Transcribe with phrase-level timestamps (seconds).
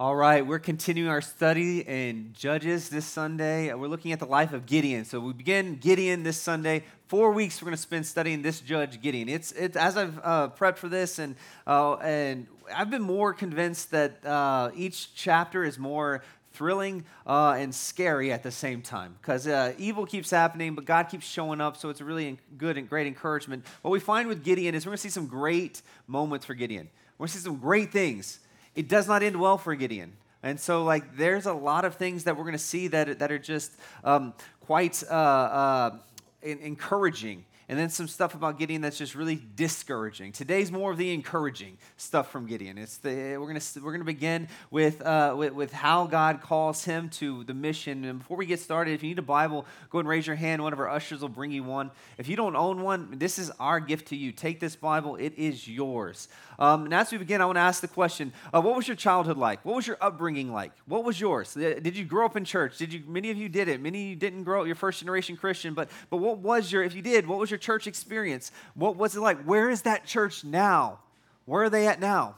[0.00, 3.70] All right, we're continuing our study in Judges this Sunday.
[3.74, 5.04] We're looking at the life of Gideon.
[5.04, 6.84] So we begin Gideon this Sunday.
[7.08, 9.28] Four weeks we're going to spend studying this judge Gideon.
[9.28, 11.36] It's, it's as I've uh, prepped for this, and
[11.66, 16.22] uh, and I've been more convinced that uh, each chapter is more
[16.54, 21.10] thrilling uh, and scary at the same time because uh, evil keeps happening, but God
[21.10, 21.76] keeps showing up.
[21.76, 23.66] So it's really good and great encouragement.
[23.82, 26.88] What we find with Gideon is we're going to see some great moments for Gideon.
[27.18, 28.38] We're going to see some great things
[28.74, 30.12] it does not end well for Gideon.
[30.42, 33.30] And so, like, there's a lot of things that we're going to see that, that
[33.30, 33.72] are just
[34.04, 35.98] um, quite uh, uh,
[36.42, 40.32] encouraging and then some stuff about Gideon that's just really discouraging.
[40.32, 42.76] Today's more of the encouraging stuff from Gideon.
[42.76, 47.10] It's the, we're going we're gonna begin with, uh, with, with, how God calls him
[47.10, 48.04] to the mission.
[48.04, 50.64] And before we get started, if you need a Bible, go and raise your hand.
[50.64, 51.92] One of our ushers will bring you one.
[52.18, 54.32] If you don't own one, this is our gift to you.
[54.32, 56.26] Take this Bible, it is yours.
[56.60, 58.96] Um, and as we begin, I want to ask the question uh, What was your
[58.96, 59.64] childhood like?
[59.64, 60.72] What was your upbringing like?
[60.84, 61.56] What was yours?
[61.56, 62.76] Uh, did you grow up in church?
[62.76, 63.80] Did you, many of you did it.
[63.80, 66.82] Many of you didn't grow up, your first generation Christian, but, but what was your,
[66.82, 68.52] if you did, what was your church experience?
[68.74, 69.42] What was it like?
[69.44, 71.00] Where is that church now?
[71.46, 72.36] Where are they at now?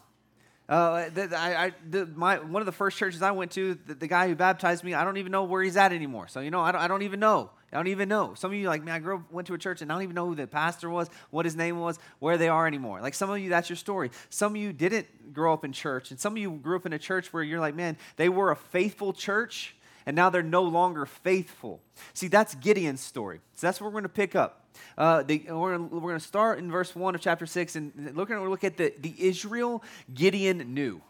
[0.73, 3.93] Uh, the, I, I, the, my, one of the first churches I went to, the,
[3.93, 6.29] the, guy who baptized me, I don't even know where he's at anymore.
[6.29, 7.51] So, you know, I don't, I don't even know.
[7.71, 8.33] I don't even know.
[8.33, 10.05] Some of you, like, man, I grew up, went to a church and I don't
[10.05, 13.03] even know who the pastor was, what his name was, where they are anymore.
[13.03, 14.13] Like, some of you, that's your story.
[14.31, 16.95] Some of you didn't grow up in church, and some of you grew up in
[16.95, 19.77] a church where you're like, man, they were a faithful church,
[20.07, 21.83] and now they're no longer faithful.
[22.15, 23.43] See, that's Gideon's story.
[23.57, 24.62] So that's where we're going to pick up.
[24.97, 28.49] Uh, the, we're going to start in verse 1 of chapter 6 and look, we're
[28.49, 29.83] look at the, the Israel
[30.15, 31.01] Gideon knew.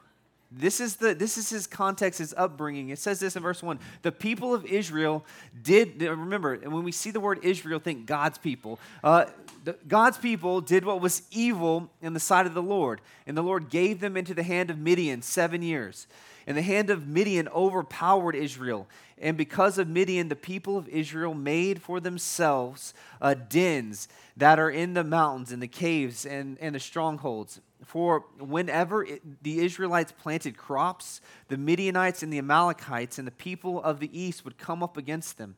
[0.55, 2.91] This is, the, this is his context, his upbringing.
[2.91, 5.25] It says this in verse 1 The people of Israel
[5.63, 8.79] did, remember, when we see the word Israel, think God's people.
[9.03, 9.27] Uh,
[9.65, 13.43] the, God's people did what was evil in the sight of the Lord, and the
[13.43, 16.07] Lord gave them into the hand of Midian seven years.
[16.47, 18.89] And the hand of Midian overpowered Israel.
[19.19, 24.71] And because of Midian, the people of Israel made for themselves uh, dens that are
[24.71, 27.61] in the mountains and the caves and, and the strongholds.
[27.85, 33.83] For whenever it, the Israelites planted crops, the Midianites and the Amalekites and the people
[33.83, 35.57] of the east would come up against them.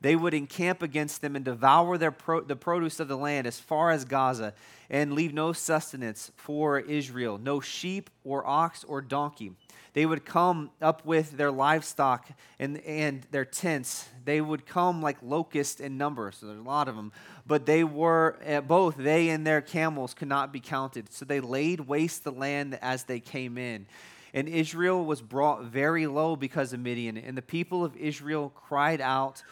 [0.00, 3.58] They would encamp against them and devour their pro, the produce of the land as
[3.58, 4.54] far as Gaza
[4.90, 9.52] and leave no sustenance for Israel, no sheep or ox or donkey.
[9.94, 12.28] They would come up with their livestock
[12.60, 14.08] and, and their tents.
[14.24, 17.10] They would come like locusts in number, so there's a lot of them.
[17.46, 21.12] But they were, eh, both they and their camels could not be counted.
[21.12, 23.86] So they laid waste the land as they came in.
[24.34, 27.16] And Israel was brought very low because of Midian.
[27.16, 29.42] And the people of Israel cried out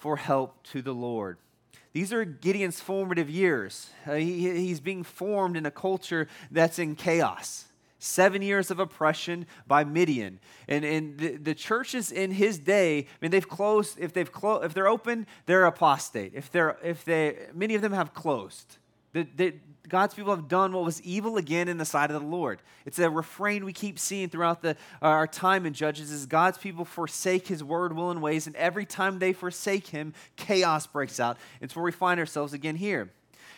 [0.00, 1.38] for help to the Lord.
[1.92, 3.90] These are Gideon's formative years.
[4.06, 7.66] Uh, he, he's being formed in a culture that's in chaos
[8.00, 10.40] seven years of oppression by Midian.
[10.66, 14.62] And, and the, the churches in his day, I mean, they've closed, if, they've clo-
[14.62, 16.32] if they're open, they're apostate.
[16.34, 18.78] If they're, if they, many of them have closed.
[19.12, 19.54] The, the,
[19.90, 22.62] God's people have done what was evil again in the sight of the Lord.
[22.86, 26.84] It's a refrain we keep seeing throughout the, our time in Judges is God's people
[26.84, 31.36] forsake his word, will, and ways, and every time they forsake him, chaos breaks out.
[31.60, 33.10] It's where we find ourselves again here.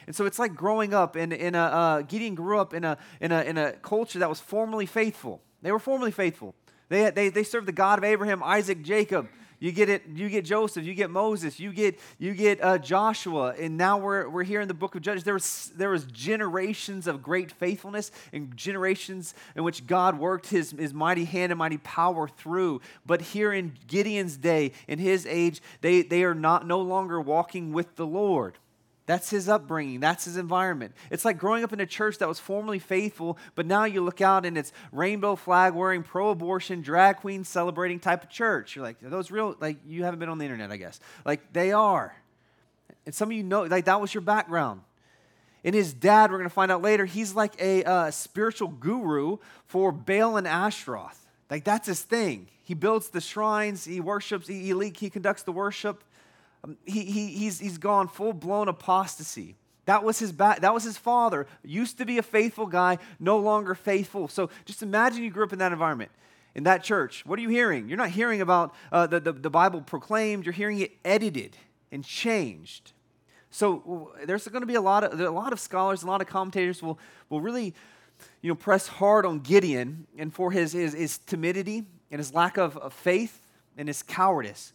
[0.06, 2.98] And so it's like growing up in, in a, uh, Gideon grew up in a,
[3.20, 5.40] in, a, in a culture that was formerly faithful.
[5.60, 6.54] They were formerly faithful.
[6.88, 9.28] They, they, they served the God of Abraham, Isaac, Jacob.
[9.62, 10.02] You get it.
[10.12, 10.82] You get Joseph.
[10.84, 11.60] You get Moses.
[11.60, 13.54] You get you get uh, Joshua.
[13.56, 15.22] And now we're, we're here in the book of Judges.
[15.22, 20.72] There was there was generations of great faithfulness and generations in which God worked His
[20.72, 22.80] His mighty hand and mighty power through.
[23.06, 27.72] But here in Gideon's day, in his age, they they are not no longer walking
[27.72, 28.58] with the Lord.
[29.12, 30.00] That's his upbringing.
[30.00, 30.94] That's his environment.
[31.10, 34.22] It's like growing up in a church that was formerly faithful, but now you look
[34.22, 38.74] out and it's rainbow flag wearing, pro abortion, drag queen celebrating type of church.
[38.74, 39.54] You're like, are those real?
[39.60, 40.98] Like, you haven't been on the internet, I guess.
[41.26, 42.16] Like, they are.
[43.04, 44.80] And some of you know, like, that was your background.
[45.62, 49.36] And his dad, we're going to find out later, he's like a uh, spiritual guru
[49.66, 51.26] for Baal and Ashtaroth.
[51.50, 52.48] Like, that's his thing.
[52.64, 56.02] He builds the shrines, he worships, he, he, he conducts the worship.
[56.64, 59.56] Um, he, he, he's, he's gone full blown apostasy.
[59.86, 61.46] That was his ba- that was his father.
[61.64, 64.28] Used to be a faithful guy, no longer faithful.
[64.28, 66.12] So just imagine you grew up in that environment,
[66.54, 67.26] in that church.
[67.26, 67.88] What are you hearing?
[67.88, 70.46] You're not hearing about uh, the, the, the Bible proclaimed.
[70.46, 71.56] You're hearing it edited
[71.90, 72.92] and changed.
[73.50, 76.28] So there's going to be a lot of a lot of scholars, a lot of
[76.28, 76.98] commentators will
[77.28, 77.74] will really,
[78.40, 82.56] you know, press hard on Gideon and for his his, his timidity and his lack
[82.56, 84.72] of, of faith and his cowardice.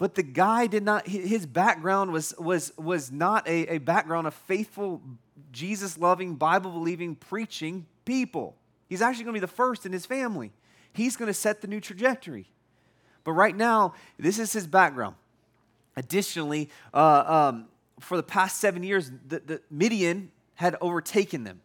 [0.00, 4.32] But the guy did not, his background was, was, was not a, a background of
[4.32, 5.02] faithful,
[5.52, 8.56] Jesus loving, Bible believing, preaching people.
[8.88, 10.52] He's actually going to be the first in his family.
[10.94, 12.46] He's going to set the new trajectory.
[13.24, 15.16] But right now, this is his background.
[15.96, 17.68] Additionally, uh, um,
[18.00, 21.60] for the past seven years, the, the Midian had overtaken them.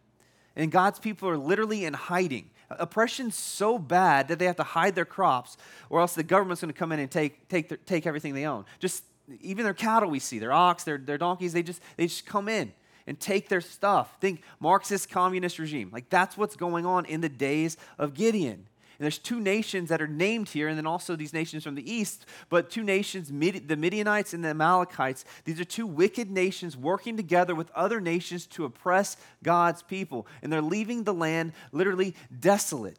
[0.54, 2.50] And God's people are literally in hiding.
[2.70, 5.56] Oppression's so bad that they have to hide their crops,
[5.88, 8.46] or else the government's going to come in and take, take, their, take everything they
[8.46, 8.64] own.
[8.78, 9.04] Just
[9.40, 12.48] even their cattle we see, their ox, their, their donkeys, they just, they just come
[12.48, 12.72] in
[13.06, 14.16] and take their stuff.
[14.20, 15.90] Think Marxist communist regime.
[15.92, 18.66] Like that's what's going on in the days of Gideon.
[18.98, 21.90] And there's two nations that are named here, and then also these nations from the
[21.90, 25.24] east, but two nations, the Midianites and the Amalekites.
[25.44, 30.26] These are two wicked nations working together with other nations to oppress God's people.
[30.42, 32.98] And they're leaving the land literally desolate.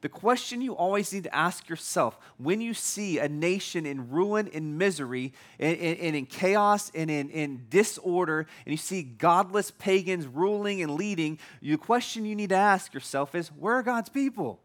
[0.00, 4.46] The question you always need to ask yourself when you see a nation in ruin,
[4.46, 10.80] in misery, and, in chaos, and in, in disorder, and you see godless pagans ruling
[10.80, 14.60] and leading, the question you need to ask yourself is where are God's people?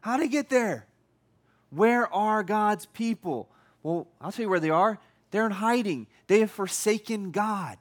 [0.00, 0.86] How did they get there?
[1.70, 3.48] Where are God's people?
[3.82, 4.98] Well, I'll tell you where they are.
[5.30, 6.06] They're in hiding.
[6.26, 7.78] They have forsaken God.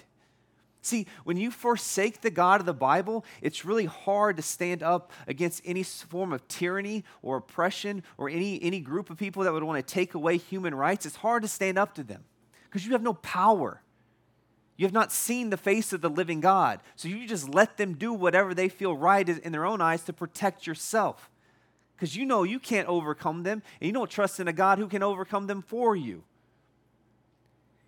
[0.81, 5.11] See, when you forsake the God of the Bible, it's really hard to stand up
[5.27, 9.63] against any form of tyranny or oppression or any, any group of people that would
[9.63, 11.05] want to take away human rights.
[11.05, 12.23] It's hard to stand up to them
[12.65, 13.81] because you have no power.
[14.77, 16.79] You have not seen the face of the living God.
[16.95, 20.13] So you just let them do whatever they feel right in their own eyes to
[20.13, 21.29] protect yourself
[21.99, 24.87] because you know you can't overcome them, and you don't trust in a God who
[24.87, 26.23] can overcome them for you.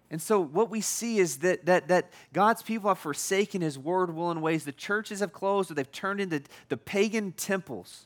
[0.09, 4.13] And so what we see is that, that, that God's people have forsaken his word,
[4.13, 4.65] will, and ways.
[4.65, 8.05] The churches have closed or they've turned into the pagan temples.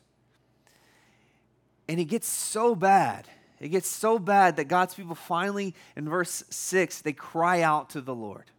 [1.89, 3.27] And it gets so bad.
[3.59, 8.01] It gets so bad that God's people finally, in verse 6, they cry out to
[8.01, 8.51] the Lord.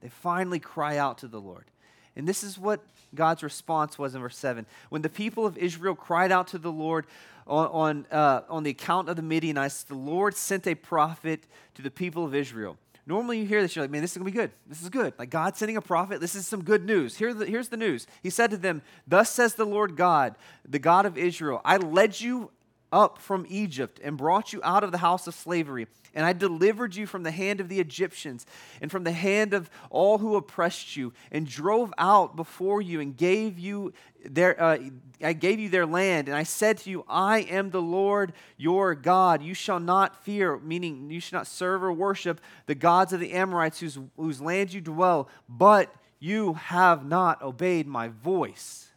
[0.00, 1.64] They finally cry out to the Lord.
[2.20, 2.80] And this is what
[3.14, 4.66] God's response was in verse 7.
[4.90, 7.06] When the people of Israel cried out to the Lord
[7.46, 11.44] on, on, uh, on the account of the Midianites, the Lord sent a prophet
[11.76, 12.76] to the people of Israel.
[13.06, 14.50] Normally, you hear this, you're like, man, this is going to be good.
[14.66, 15.14] This is good.
[15.18, 17.16] Like, God sending a prophet, this is some good news.
[17.16, 18.06] Here the, here's the news.
[18.22, 20.36] He said to them, Thus says the Lord God,
[20.68, 22.50] the God of Israel, I led you
[22.92, 25.86] up from Egypt and brought you out of the house of slavery.
[26.14, 28.44] And I delivered you from the hand of the Egyptians
[28.80, 33.16] and from the hand of all who oppressed you, and drove out before you and
[33.16, 33.92] gave you
[34.24, 34.78] their, uh,
[35.22, 36.28] I gave you their land.
[36.28, 39.42] And I said to you, I am the Lord your God.
[39.42, 43.32] You shall not fear, meaning you shall not serve or worship the gods of the
[43.32, 48.88] Amorites whose, whose land you dwell, but you have not obeyed my voice.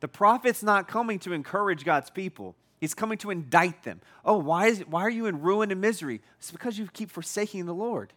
[0.00, 2.56] The prophet's not coming to encourage God's people.
[2.82, 4.00] He's coming to indict them.
[4.24, 6.20] Oh, why, is why are you in ruin and misery?
[6.40, 8.12] It's because you keep forsaking the Lord.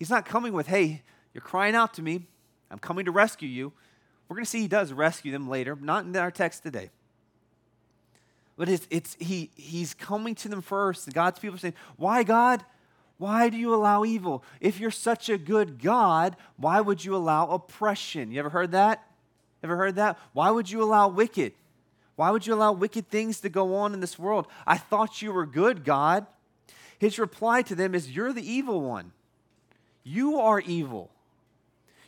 [0.00, 1.02] He's not coming with, hey,
[1.32, 2.26] you're crying out to me.
[2.72, 3.72] I'm coming to rescue you.
[4.26, 6.90] We're going to see he does rescue them later, not in our text today.
[8.56, 11.12] But it's, it's, he, he's coming to them first.
[11.12, 12.64] God's people are saying, Why, God?
[13.18, 14.42] Why do you allow evil?
[14.60, 18.32] If you're such a good God, why would you allow oppression?
[18.32, 19.06] You ever heard that?
[19.62, 20.18] Ever heard that?
[20.32, 21.52] Why would you allow wicked?
[22.16, 24.46] Why would you allow wicked things to go on in this world?
[24.66, 26.26] I thought you were good, God.
[26.98, 29.12] His reply to them is, You're the evil one.
[30.04, 31.10] You are evil.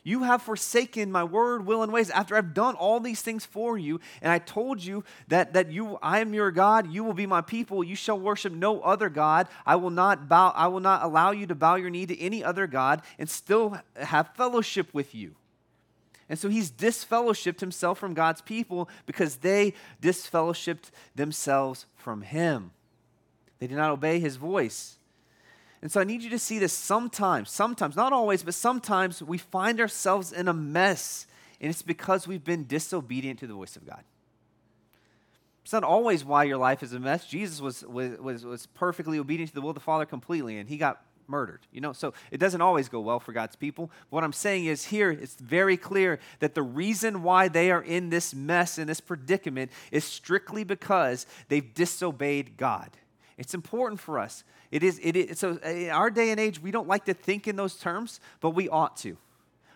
[0.06, 3.76] You have forsaken my word, will, and ways after I've done all these things for
[3.76, 3.98] you.
[4.22, 6.92] And I told you that, that you, I am your God.
[6.92, 7.82] You will be my people.
[7.82, 9.48] You shall worship no other God.
[9.66, 12.44] I will not bow, I will not allow you to bow your knee to any
[12.44, 15.34] other God and still have fellowship with you.
[16.28, 22.72] And so he's disfellowshipped himself from God's people because they disfellowshipped themselves from him.
[23.58, 24.98] They did not obey his voice.
[25.82, 29.38] And so I need you to see this sometimes, sometimes, not always, but sometimes we
[29.38, 31.26] find ourselves in a mess,
[31.60, 34.02] and it's because we've been disobedient to the voice of God.
[35.62, 37.26] It's not always why your life is a mess.
[37.26, 40.76] Jesus was, was, was perfectly obedient to the will of the Father completely, and he
[40.76, 41.60] got murdered.
[41.72, 43.90] You know, so it doesn't always go well for God's people.
[44.10, 48.10] What I'm saying is here it's very clear that the reason why they are in
[48.10, 52.90] this mess, in this predicament, is strictly because they've disobeyed God.
[53.38, 54.44] It's important for us.
[54.70, 57.14] It is, it is so uh, in our day and age, we don't like to
[57.14, 59.16] think in those terms, but we ought to.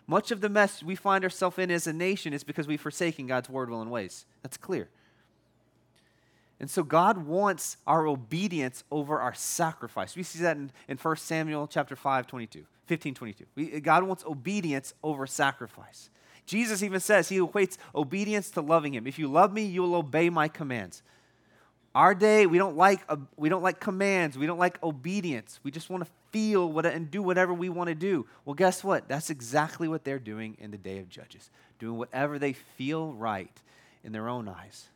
[0.06, 3.28] Much of the mess we find ourselves in as a nation is because we've forsaken
[3.28, 4.26] God's word, will, and ways.
[4.42, 4.88] That's clear.
[6.60, 10.14] And so God wants our obedience over our sacrifice.
[10.14, 13.44] We see that in, in 1 Samuel chapter 5, 22, 15, 22.
[13.54, 16.10] We, God wants obedience over sacrifice.
[16.44, 19.06] Jesus even says he equates obedience to loving him.
[19.06, 21.02] If you love me, you will obey my commands.
[21.94, 24.36] Our day, we don't like, uh, we don't like commands.
[24.36, 25.60] We don't like obedience.
[25.62, 28.26] We just want to feel what, and do whatever we want to do.
[28.44, 29.08] Well, guess what?
[29.08, 33.50] That's exactly what they're doing in the day of Judges, doing whatever they feel right
[34.04, 34.88] in their own eyes.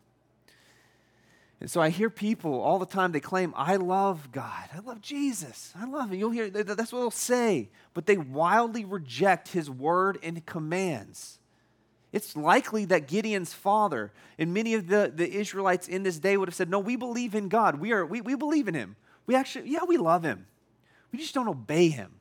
[1.61, 4.69] And so I hear people all the time, they claim, I love God.
[4.75, 5.73] I love Jesus.
[5.79, 6.19] I love him.
[6.19, 7.71] You'll hear, that's what they'll say.
[7.95, 11.39] But they wildly reject his word and commands.
[12.13, 16.49] It's likely that Gideon's father and many of the, the Israelites in this day would
[16.49, 17.81] have said, No, we believe in God.
[17.81, 18.95] We, are, we, we believe in him.
[19.27, 20.47] We actually, yeah, we love him.
[21.11, 22.13] We just don't obey him.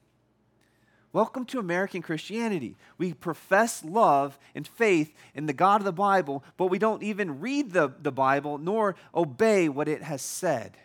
[1.13, 2.75] Welcome to American Christianity.
[2.98, 7.39] We profess love and faith in the God of the Bible, but we don't even
[7.39, 10.75] read the, the Bible nor obey what it has said.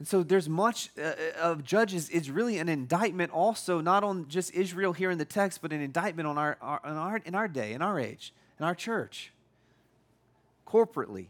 [0.00, 4.26] And so there's much uh, uh, of Judges is really an indictment also not on
[4.28, 7.36] just Israel here in the text, but an indictment on our, our, on our, in
[7.36, 9.30] our day, in our age, in our church,
[10.66, 11.26] corporately,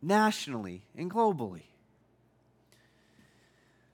[0.00, 1.62] nationally, and globally.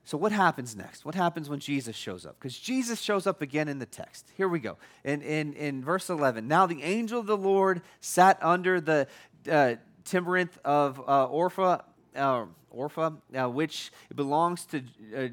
[0.06, 1.04] So, what happens next?
[1.04, 2.36] What happens when Jesus shows up?
[2.38, 4.30] Because Jesus shows up again in the text.
[4.36, 4.76] Here we go.
[5.02, 9.06] In, in, in verse 11, now the angel of the Lord sat under the
[9.50, 9.76] uh,
[10.64, 11.82] of uh, Orpha
[12.14, 12.44] uh,
[12.74, 14.82] Orpha, uh, which belongs to
[15.16, 15.28] uh,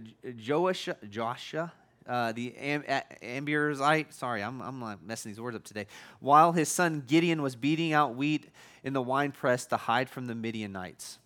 [0.47, 1.71] Joash, Joshua,
[2.07, 2.83] uh, the Am-
[3.23, 4.13] Abiezrite.
[4.13, 5.87] Sorry, I'm, I'm messing these words up today.
[6.19, 8.47] While his son Gideon was beating out wheat
[8.83, 11.19] in the winepress to hide from the Midianites.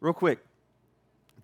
[0.00, 0.44] Real quick,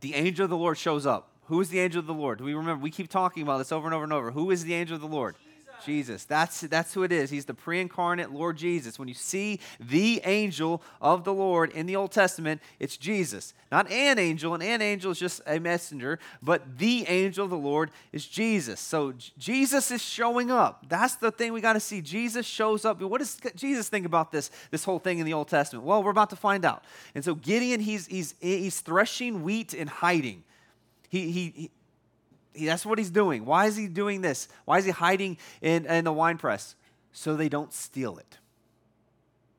[0.01, 1.31] the angel of the Lord shows up.
[1.47, 2.39] Who is the angel of the Lord?
[2.39, 2.83] Do we remember?
[2.83, 4.31] We keep talking about this over and over and over.
[4.33, 5.37] Who is the angel of the Lord?
[5.85, 6.25] Jesus.
[6.25, 7.31] That's, that's who it is.
[7.31, 8.99] He's the pre incarnate Lord Jesus.
[8.99, 13.55] When you see the angel of the Lord in the Old Testament, it's Jesus.
[13.71, 17.57] Not an angel, and an angel is just a messenger, but the angel of the
[17.57, 18.79] Lord is Jesus.
[18.81, 20.87] So Jesus is showing up.
[20.89, 22.01] That's the thing we got to see.
[22.01, 23.01] Jesus shows up.
[23.01, 25.85] What does Jesus think about this, this whole thing in the Old Testament?
[25.85, 26.85] Well, we're about to find out.
[27.15, 30.45] And so Gideon, he's, he's, he's threshing wheat and hiding.
[31.09, 31.71] He, he,
[32.65, 33.45] that's what he's doing.
[33.45, 34.49] Why is he doing this?
[34.65, 36.75] Why is he hiding in, in the wine press?
[37.13, 38.39] So they don't steal it.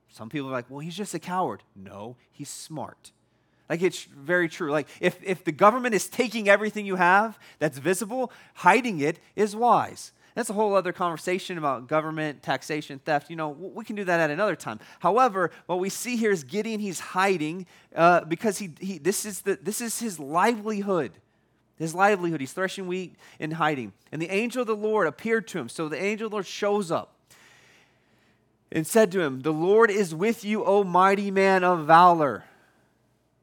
[0.10, 1.64] Some people are like, well, he's just a coward.
[1.76, 3.12] No, he's smart.
[3.70, 4.72] Like it's very true.
[4.72, 9.56] Like if, if the government is taking everything you have that's visible, hiding it is
[9.56, 10.14] wise.
[10.36, 13.30] That's a whole other conversation about government, taxation, theft.
[13.32, 14.80] You know, we can do that at another time.
[15.00, 19.42] However, what we see here is Gideon, he's hiding uh, because he, he, this, is
[19.42, 21.14] the, this is his livelihood
[21.78, 22.40] his livelihood.
[22.40, 23.94] He's threshing wheat and hiding.
[24.12, 25.70] And the angel of the Lord appeared to him.
[25.70, 27.14] So the angel of the Lord shows up
[28.72, 32.46] and said to him, The Lord is with you, O mighty man of valor.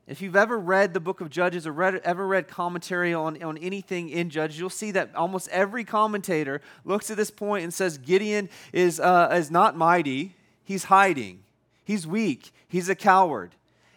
[0.07, 3.57] If you've ever read the book of Judges or read, ever read commentary on, on
[3.57, 7.97] anything in Judges, you'll see that almost every commentator looks at this point and says
[7.97, 11.43] Gideon is, uh, is not mighty, he's hiding,
[11.85, 13.55] he's weak, he's a coward.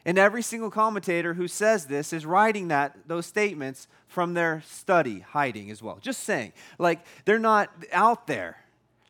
[0.07, 5.19] And every single commentator who says this is writing that those statements from their study,
[5.19, 5.99] hiding as well.
[6.01, 6.53] Just saying.
[6.79, 8.55] Like they're not out there.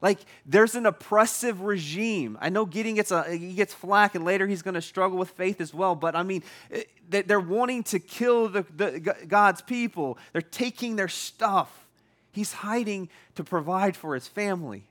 [0.01, 2.35] Like there's an oppressive regime.
[2.41, 5.29] I know Gideon gets a he gets flack, and later he's going to struggle with
[5.29, 5.93] faith as well.
[5.93, 10.17] But I mean, eh, they're wanting to kill the, the, God's people.
[10.33, 11.87] They're taking their stuff.
[12.31, 14.83] He's hiding to provide for his family.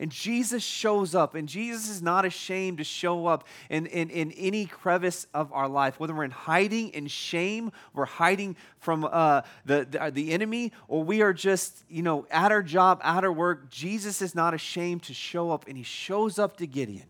[0.00, 4.32] And Jesus shows up, and Jesus is not ashamed to show up in, in, in
[4.32, 6.00] any crevice of our life.
[6.00, 11.04] Whether we're in hiding in shame, we're hiding from uh, the, the, the enemy, or
[11.04, 15.02] we are just, you know, at our job, at our work, Jesus is not ashamed
[15.02, 17.06] to show up, and he shows up to Gideon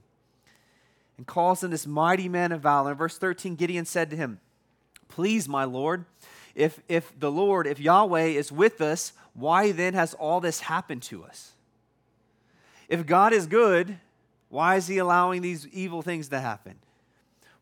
[1.16, 2.90] and calls him this mighty man of valor.
[2.90, 4.40] In verse 13, Gideon said to him,
[5.06, 6.06] Please, my Lord,
[6.56, 11.02] if, if the Lord, if Yahweh is with us, why then has all this happened
[11.02, 11.52] to us?
[12.90, 13.96] If God is good,
[14.48, 16.74] why is he allowing these evil things to happen?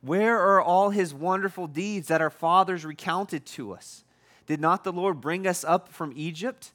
[0.00, 4.04] Where are all his wonderful deeds that our fathers recounted to us?
[4.46, 6.70] Did not the Lord bring us up from Egypt?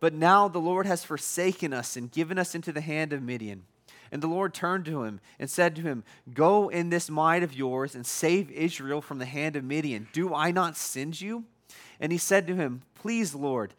[0.00, 3.64] But now the Lord has forsaken us and given us into the hand of Midian.
[4.10, 7.54] And the Lord turned to him and said to him, Go in this might of
[7.54, 10.08] yours and save Israel from the hand of Midian.
[10.14, 11.44] Do I not send you?
[12.00, 13.74] And he said to him, Please, Lord,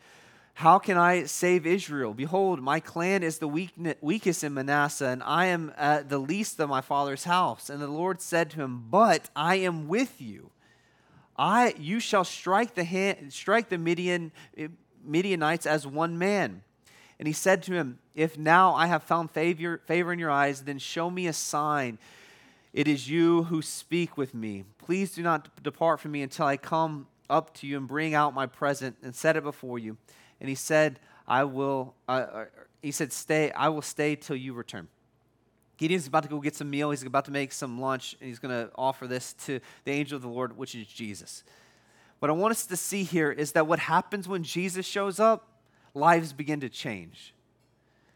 [0.55, 2.13] how can I save Israel?
[2.13, 6.69] Behold, my clan is the weakest in Manasseh, and I am uh, the least of
[6.69, 7.69] my father's house.
[7.72, 10.51] And the Lord said to him, But I am with you.
[11.36, 14.67] I, you shall strike the, hand, strike the Midian, uh,
[15.03, 16.62] Midianites as one man.
[17.17, 20.62] And he said to him, If now I have found favor, favor in your eyes,
[20.62, 21.98] then show me a sign.
[22.74, 24.65] It is you who speak with me.
[24.77, 28.36] Please do not depart from me until I come up to you and bring out
[28.36, 29.98] my present and set it before you
[30.43, 32.45] and he said, I will, uh, uh,
[32.81, 34.89] he said, stay, I will stay till you return.
[35.77, 36.91] Gideon's about to go get some meal.
[36.91, 40.17] He's about to make some lunch, and he's going to offer this to the angel
[40.17, 41.45] of the Lord, which is Jesus.
[42.19, 45.47] What I want us to see here is that what happens when Jesus shows up,
[45.93, 47.33] lives begin to change.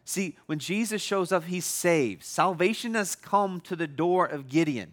[0.04, 2.26] See, when Jesus shows up, he saves.
[2.26, 4.92] Salvation has come to the door of Gideon.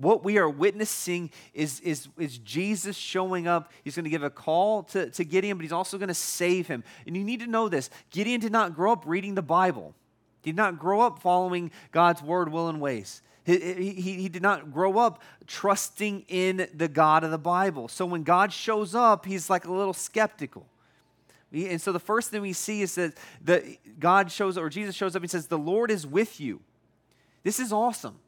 [0.00, 3.70] What we are witnessing is, is, is Jesus showing up.
[3.84, 6.66] He's going to give a call to, to Gideon, but he's also going to save
[6.68, 6.82] him.
[7.06, 9.94] And you need to know this Gideon did not grow up reading the Bible,
[10.42, 13.20] he did not grow up following God's word, will, and ways.
[13.44, 17.88] He, he, he, did not grow up trusting in the God of the Bible.
[17.88, 20.66] So when God shows up, he's like a little skeptical.
[21.52, 24.94] And so the first thing we see is that the, God shows up, or Jesus
[24.94, 26.60] shows up and says, The Lord is with you.
[27.42, 28.18] This is awesome.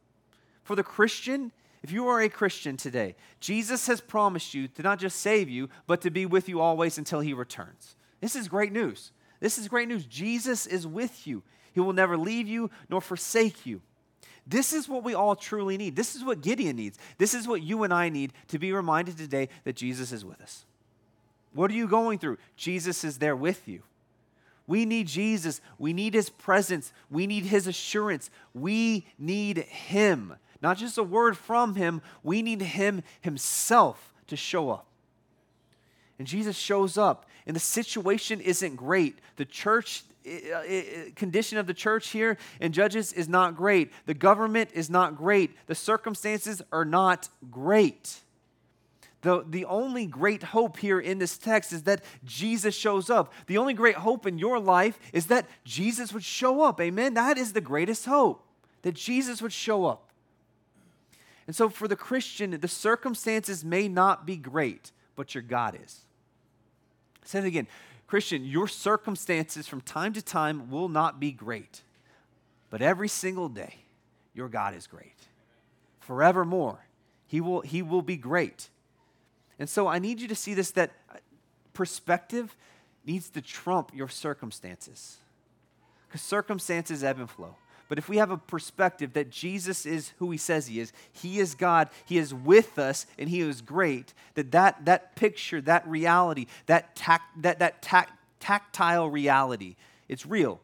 [0.63, 1.51] For the Christian,
[1.83, 5.69] if you are a Christian today, Jesus has promised you to not just save you,
[5.85, 7.95] but to be with you always until he returns.
[8.21, 9.11] This is great news.
[9.41, 10.05] This is great news.
[10.05, 13.81] Jesus is with you, he will never leave you nor forsake you.
[14.45, 15.95] This is what we all truly need.
[15.95, 16.97] This is what Gideon needs.
[17.17, 20.41] This is what you and I need to be reminded today that Jesus is with
[20.41, 20.65] us.
[21.53, 22.37] What are you going through?
[22.57, 23.83] Jesus is there with you.
[24.67, 25.61] We need Jesus.
[25.77, 26.93] We need his presence.
[27.09, 28.29] We need his assurance.
[28.53, 30.35] We need him.
[30.63, 34.87] Not just a word from him, we need him himself to show up.
[36.17, 39.19] And Jesus shows up, and the situation isn't great.
[39.35, 40.03] The church
[41.15, 43.91] condition of the church here in Judges is not great.
[44.05, 45.51] The government is not great.
[45.67, 48.21] The circumstances are not great.
[49.21, 53.33] The, the only great hope here in this text is that Jesus shows up.
[53.47, 56.79] The only great hope in your life is that Jesus would show up.
[56.79, 57.15] Amen?
[57.15, 58.45] That is the greatest hope,
[58.83, 60.09] that Jesus would show up.
[61.47, 66.01] And so for the Christian, the circumstances may not be great, but your God is.
[67.25, 67.67] Say it again.
[68.07, 71.81] Christian, your circumstances from time to time will not be great,
[72.69, 73.75] but every single day,
[74.33, 75.15] your God is great.
[75.99, 76.85] Forevermore,
[77.27, 78.69] He will, he will be great.
[79.57, 80.91] And so I need you to see this that
[81.73, 82.55] perspective
[83.05, 85.17] needs to trump your circumstances.
[86.07, 87.55] Because circumstances ebb and flow.
[87.93, 91.37] But if we have a perspective that Jesus is who he says he is, he
[91.37, 95.87] is God, he is with us, and he is great, that that, that picture, that
[95.87, 99.75] reality, that, tac, that, that tac, tactile reality,
[100.09, 100.59] it's real,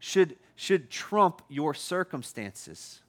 [0.00, 3.00] should, should trump your circumstances.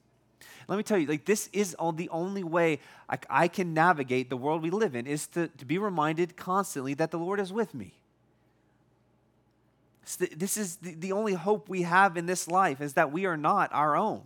[0.66, 4.30] Let me tell you, like this is all the only way I, I can navigate
[4.30, 7.52] the world we live in is to, to be reminded constantly that the Lord is
[7.52, 7.97] with me.
[10.16, 13.72] This is the, only hope we have in this life is that we are not
[13.72, 14.22] our own.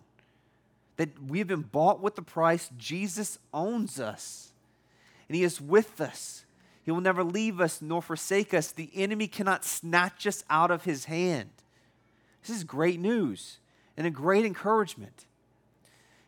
[0.96, 2.70] That we have been bought with the price.
[2.76, 4.52] Jesus owns us.
[5.28, 6.44] And He is with us.
[6.84, 8.70] He will never leave us nor forsake us.
[8.72, 11.50] The enemy cannot snatch us out of His hand.
[12.46, 13.58] This is great news
[13.96, 15.26] and a great encouragement.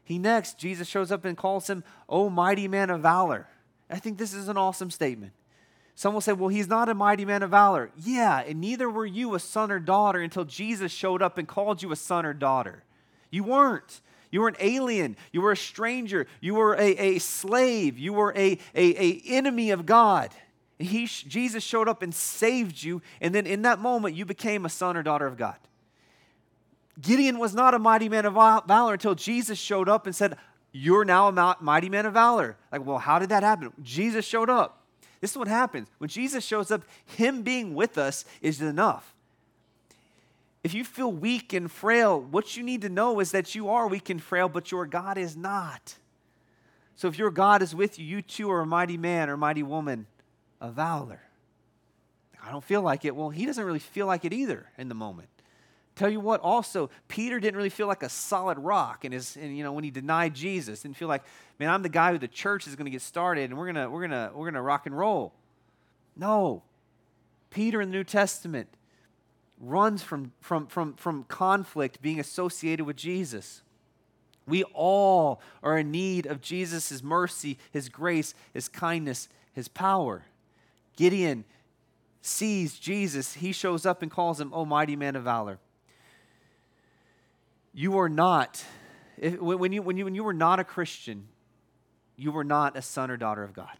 [0.04, 3.48] He next, Jesus shows up and calls him, O mighty man of valor.
[3.88, 5.32] I think this is an awesome statement.
[5.94, 7.90] Some will say, well, he's not a mighty man of valor.
[7.96, 11.82] Yeah, and neither were you a son or daughter until Jesus showed up and called
[11.82, 12.82] you a son or daughter.
[13.30, 14.00] You weren't.
[14.30, 15.16] You were an alien.
[15.30, 16.26] You were a stranger.
[16.40, 17.98] You were a, a slave.
[17.98, 20.30] You were a, a, a enemy of God.
[20.80, 24.68] He, Jesus showed up and saved you, and then in that moment, you became a
[24.68, 25.56] son or daughter of God.
[27.00, 30.36] Gideon was not a mighty man of valor until Jesus showed up and said,
[30.72, 32.56] You're now a mighty man of valor.
[32.72, 33.72] Like, well, how did that happen?
[33.82, 34.83] Jesus showed up.
[35.20, 35.88] This is what happens.
[35.98, 39.14] When Jesus shows up, Him being with us is enough.
[40.62, 43.86] If you feel weak and frail, what you need to know is that you are
[43.86, 45.96] weak and frail, but your God is not.
[46.96, 49.62] So if your God is with you, you too are a mighty man or mighty
[49.62, 50.06] woman
[50.60, 51.20] of valor.
[52.42, 53.14] I don't feel like it.
[53.16, 55.28] Well, he doesn't really feel like it either in the moment.
[55.96, 59.04] Tell you what, also, Peter didn't really feel like a solid rock.
[59.04, 61.22] And, his, and you know, when he denied Jesus, didn't feel like,
[61.60, 63.76] man, I'm the guy who the church is going to get started and we're going
[63.76, 65.32] to we're gonna, we're gonna rock and roll.
[66.16, 66.62] No.
[67.50, 68.68] Peter in the New Testament
[69.60, 73.62] runs from, from, from, from conflict being associated with Jesus.
[74.48, 80.24] We all are in need of Jesus' mercy, his grace, his kindness, his power.
[80.96, 81.44] Gideon
[82.20, 83.34] sees Jesus.
[83.34, 85.60] He shows up and calls him, Oh, mighty man of valor
[87.74, 88.64] you are not,
[89.18, 91.26] if, when, you, when, you, when you were not a Christian,
[92.16, 93.76] you were not a son or daughter of God.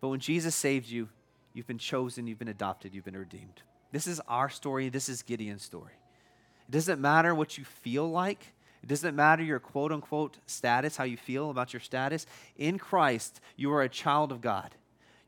[0.00, 1.08] But when Jesus saved you,
[1.52, 3.62] you've been chosen, you've been adopted, you've been redeemed.
[3.92, 4.88] This is our story.
[4.88, 5.92] This is Gideon's story.
[6.66, 8.54] It doesn't matter what you feel like.
[8.82, 12.26] It doesn't matter your quote unquote status, how you feel about your status.
[12.56, 14.74] In Christ, you are a child of God.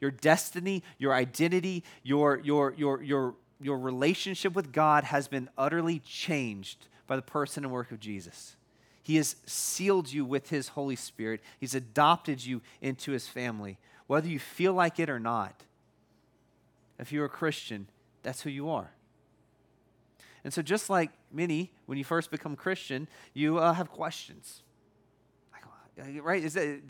[0.01, 5.99] Your destiny, your identity, your, your, your, your, your relationship with God has been utterly
[6.01, 8.57] changed by the person and work of Jesus.
[9.03, 14.29] He has sealed you with His Holy Spirit, He's adopted you into His family, whether
[14.29, 15.62] you feel like it or not.
[16.99, 17.88] If you're a Christian,
[18.23, 18.90] that's who you are.
[20.45, 24.62] And so, just like many, when you first become Christian, you uh, have questions.
[25.53, 25.64] Like,
[26.07, 26.45] uh, right?
[26.45, 26.81] Is that,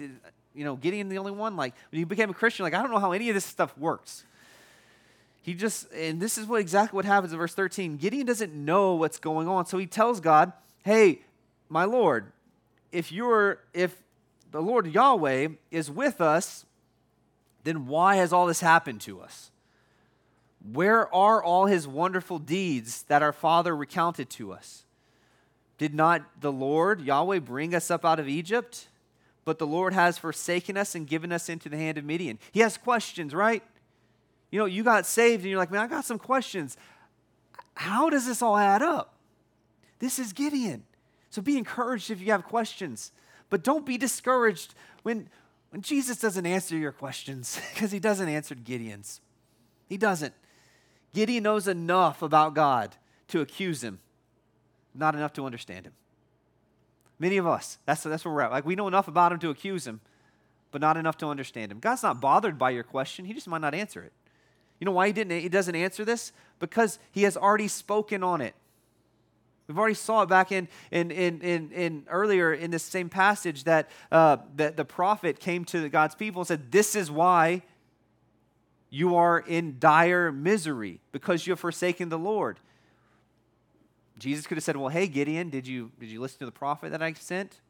[0.55, 1.57] you know, Gideon the only one?
[1.57, 3.77] Like, when you became a Christian, like, I don't know how any of this stuff
[3.79, 4.25] works.
[5.45, 7.99] He just, and this is what exactly what happens in verse 13.
[7.99, 9.67] Gideon doesn't know what's going on.
[9.67, 10.55] So he tells God,
[10.85, 11.21] Hey,
[11.69, 12.33] my Lord,
[12.91, 13.95] if you're, if
[14.53, 16.65] the Lord Yahweh is with us,
[17.63, 19.51] then why has all this happened to us?
[20.73, 24.85] Where are all his wonderful deeds that our father recounted to us?
[25.77, 28.89] Did not the Lord Yahweh bring us up out of Egypt?
[29.45, 32.39] But the Lord has forsaken us and given us into the hand of Midian.
[32.51, 33.63] He has questions, right?
[34.55, 36.77] You know, you got saved and you're like, man, I got some questions.
[37.75, 39.17] How does this all add up?
[39.99, 40.85] This is Gideon.
[41.29, 43.11] So be encouraged if you have questions.
[43.51, 45.29] But don't be discouraged when,
[45.71, 49.21] when Jesus doesn't answer your questions, because he doesn't answer Gideon's.
[49.89, 50.35] He doesn't.
[51.13, 52.95] Gideon knows enough about God
[53.27, 53.99] to accuse him,
[54.95, 55.95] not enough to understand him.
[57.19, 58.53] Many of us, that's, that's where we're at.
[58.53, 60.01] Like, we know enough about him to accuse him,
[60.71, 61.81] but not enough to understand him.
[61.81, 64.13] God's not bothered by your question, he just might not answer it.
[64.81, 66.33] You know why he didn't he doesn't answer this?
[66.59, 68.55] Because he has already spoken on it.
[69.67, 73.65] We've already saw it back in, in, in, in, in earlier in this same passage
[73.65, 77.63] that, uh, that the prophet came to God's people and said, This is why
[78.91, 82.61] you are in dire misery, because you have forsaken the Lord.
[84.19, 86.91] Jesus could have said, Well, hey, Gideon, did you, did you listen to the prophet
[86.91, 87.61] that I sent?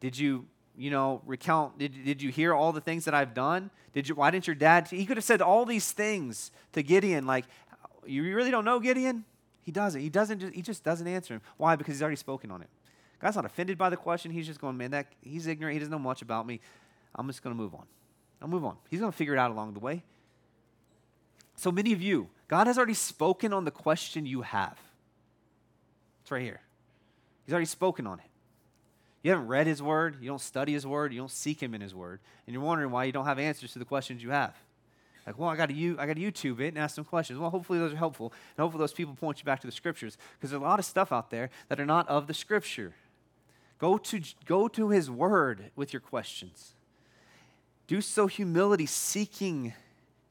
[0.00, 0.46] Did you
[0.78, 3.70] you know, recount, did, did you hear all the things that I've done?
[3.92, 4.86] Did you, why didn't your dad?
[4.88, 7.44] He could have said all these things to Gideon, like,
[8.06, 9.24] you really don't know Gideon?
[9.62, 10.00] He doesn't.
[10.00, 11.42] He doesn't, just, he just doesn't answer him.
[11.56, 11.76] Why?
[11.76, 12.68] Because he's already spoken on it.
[13.20, 14.30] God's not offended by the question.
[14.30, 15.74] He's just going, man, that he's ignorant.
[15.74, 16.60] He doesn't know much about me.
[17.14, 17.84] I'm just going to move on.
[18.40, 18.76] I'll move on.
[18.88, 20.04] He's going to figure it out along the way.
[21.56, 24.78] So many of you, God has already spoken on the question you have.
[26.22, 26.60] It's right here.
[27.44, 28.27] He's already spoken on it.
[29.22, 31.80] You haven't read His Word, you don't study His Word, you don't seek Him in
[31.80, 34.54] His Word, and you're wondering why you don't have answers to the questions you have.
[35.26, 37.38] Like, well, I got to you, I got to YouTube it and ask some questions.
[37.38, 40.16] Well, hopefully those are helpful, and hopefully those people point you back to the Scriptures,
[40.36, 42.94] because there's a lot of stuff out there that are not of the Scripture.
[43.78, 46.74] Go to go to His Word with your questions.
[47.86, 49.74] Do so humility, seeking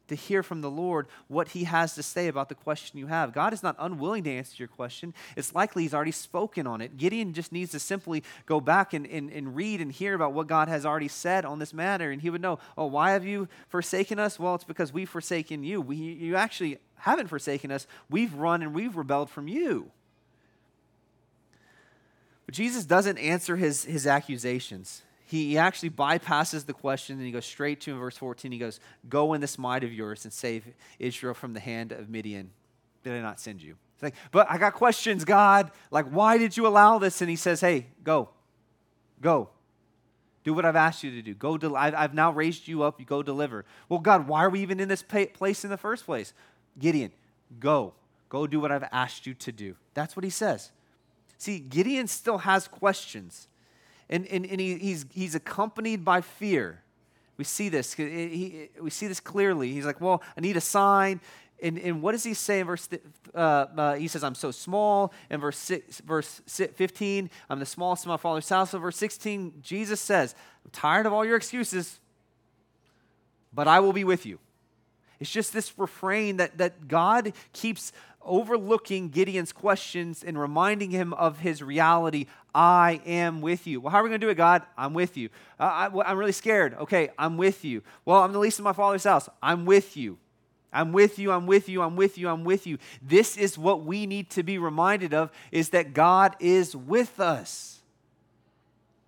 [0.08, 3.34] to hear from the Lord what He has to say about the question you have.
[3.34, 5.14] God is not unwilling to answer your question.
[5.36, 6.98] It's likely He's already spoken on it.
[6.98, 10.48] Gideon just needs to simply go back and, and, and read and hear about what
[10.48, 13.48] God has already said on this matter, and he would know, oh, why have you
[13.70, 14.40] forsaken us?
[14.40, 15.82] Well, it's because we've forsaken you.
[15.82, 17.88] We, you actually haven't forsaken us.
[18.10, 19.92] We've run and we've rebelled from you.
[22.46, 27.46] But Jesus doesn't answer his, his accusations he actually bypasses the question and he goes
[27.46, 28.50] straight to in verse 14.
[28.50, 30.66] He goes, Go in this might of yours and save
[31.00, 32.50] Israel from the hand of Midian.
[33.04, 33.76] Did I not send you?
[33.96, 35.72] It's like, but I got questions, God.
[35.92, 37.20] Like, why did you allow this?
[37.20, 38.30] And he says, Hey, go.
[39.22, 39.50] Go.
[40.46, 41.34] Do what I've asked you to do.
[41.34, 41.58] Go.
[41.58, 42.98] Del- I've, I've now raised you up.
[42.98, 43.66] You go deliver.
[43.90, 46.32] Well, God, why are we even in this place in the first place?
[46.80, 47.12] Gideon,
[47.60, 47.94] go.
[48.30, 49.76] Go do what I've asked you to do.
[49.94, 50.72] That's what he says.
[51.38, 53.50] See, Gideon still has questions
[54.10, 56.82] and, and, and he, he's, he's accompanied by fear.
[57.38, 57.94] We see this.
[57.94, 59.72] He, we see this clearly.
[59.72, 61.22] He's like, well, I need a sign.
[61.62, 62.88] And, and what does he say in verse,
[63.34, 65.12] uh, uh, he says, I'm so small.
[65.30, 68.74] In verse, six, verse 15, I'm the smallest in my father's house.
[68.74, 72.00] In verse 16, Jesus says, I'm tired of all your excuses,
[73.54, 74.40] but I will be with you.
[75.20, 77.92] It's just this refrain that, that God keeps
[78.28, 83.82] overlooking Gideon's questions and reminding him of his reality I am with you.
[83.82, 84.64] Well, how are we going to do it, God?
[84.78, 85.30] I'm with you.
[85.60, 86.74] Uh, I, am really scared.
[86.76, 87.84] Okay, I'm with you.
[88.04, 89.30] Well, I'm the least in my father's house.
[89.44, 90.18] I'm with you.
[90.74, 91.32] I'm with you.
[91.32, 91.82] I'm with you.
[91.82, 92.30] I'm with you.
[92.30, 92.78] I'm with you.
[93.02, 97.82] This is what we need to be reminded of is that God is with us.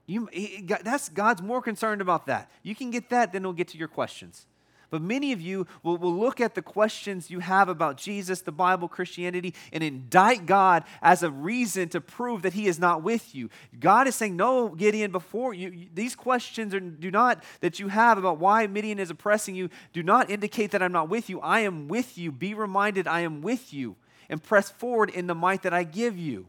[0.06, 2.50] You, he, that's God's more concerned about that.
[2.64, 4.48] You can get that, then we'll get to your questions.
[4.90, 8.52] But many of you will, will look at the questions you have about Jesus, the
[8.52, 13.36] Bible, Christianity, and indict God as a reason to prove that He is not with
[13.36, 13.50] you.
[13.80, 18.18] God is saying, No, Gideon, before you, these questions are, do not, that you have
[18.18, 21.40] about why Midian is oppressing you, do not indicate that I'm not with you.
[21.42, 22.32] I am with you.
[22.32, 23.96] Be reminded I am with you.
[24.28, 26.48] And press forward in the might that I give you.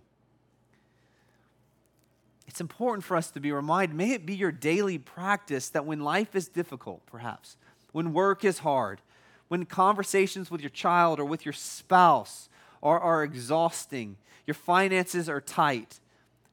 [2.50, 3.96] It's important for us to be reminded.
[3.96, 7.57] May it be your daily practice that when life is difficult, perhaps,
[7.92, 9.00] when work is hard,
[9.48, 12.48] when conversations with your child or with your spouse
[12.83, 16.00] are, are exhausting, your finances are tight,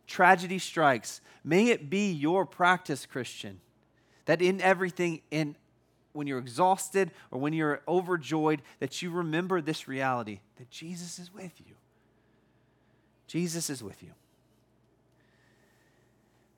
[0.07, 3.59] tragedy strikes, may it be your practice, Christian,
[4.25, 5.55] that in everything, in
[6.13, 11.31] when you're exhausted or when you're overjoyed, that you remember this reality that Jesus is
[11.31, 11.75] with you.
[13.27, 14.11] Jesus is with you.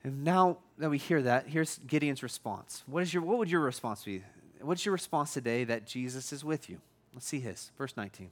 [0.02, 2.82] And now that we hear that, here's Gideon's response.
[2.86, 4.22] What, is your, what would your response be?
[4.60, 6.80] What's your response today that Jesus is with you?
[7.14, 7.70] Let's see his.
[7.78, 8.30] Verse 19.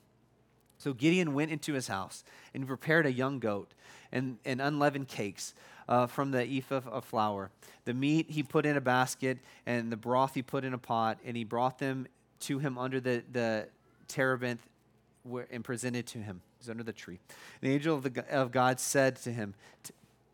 [0.78, 2.22] So Gideon went into his house
[2.54, 3.72] and prepared a young goat
[4.12, 5.54] and, and unleavened cakes
[5.88, 7.50] uh, from the ephah of flour.
[7.84, 11.18] The meat he put in a basket, and the broth he put in a pot,
[11.24, 12.06] and he brought them
[12.40, 13.68] to him under the, the
[14.06, 14.60] terebinth
[15.50, 16.42] and presented to him.
[16.58, 17.18] He's under the tree.
[17.60, 19.54] The angel of, the, of God said to him,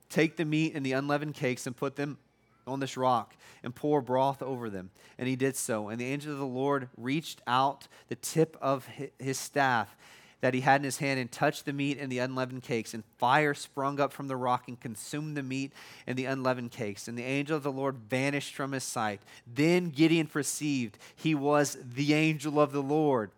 [0.08, 2.18] Take the meat and the unleavened cakes and put them
[2.66, 4.90] on this rock and pour broth over them.
[5.18, 5.88] And he did so.
[5.88, 9.96] And the angel of the Lord reached out the tip of his staff
[10.40, 12.92] that he had in his hand and touched the meat and the unleavened cakes.
[12.92, 15.72] And fire sprung up from the rock and consumed the meat
[16.06, 17.08] and the unleavened cakes.
[17.08, 19.20] And the angel of the Lord vanished from his sight.
[19.46, 23.30] Then Gideon perceived he was the angel of the Lord.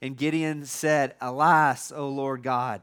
[0.00, 2.82] And Gideon said, Alas, O Lord God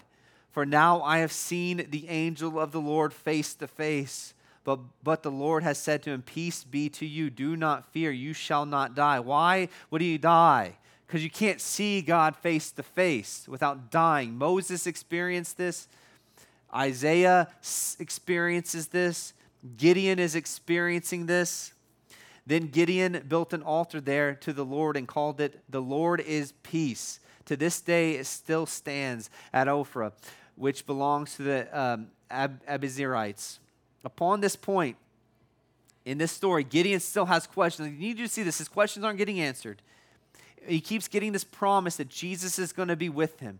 [0.51, 4.33] for now I have seen the angel of the Lord face to face.
[4.63, 7.29] But, but the Lord has said to him, Peace be to you.
[7.29, 8.11] Do not fear.
[8.11, 9.19] You shall not die.
[9.19, 10.77] Why would he die?
[11.07, 14.37] Because you can't see God face to face without dying.
[14.37, 15.87] Moses experienced this.
[16.73, 17.49] Isaiah
[17.99, 19.33] experiences this.
[19.77, 21.73] Gideon is experiencing this.
[22.45, 26.53] Then Gideon built an altar there to the Lord and called it, The Lord is
[26.63, 27.19] Peace.
[27.45, 30.13] To this day, it still stands at Ophrah
[30.55, 33.57] which belongs to the um, Ab- Abiezrites.
[34.03, 34.97] Upon this point
[36.05, 37.89] in this story, Gideon still has questions.
[37.89, 38.57] You need to see this.
[38.57, 39.81] His questions aren't getting answered.
[40.65, 43.59] He keeps getting this promise that Jesus is going to be with him.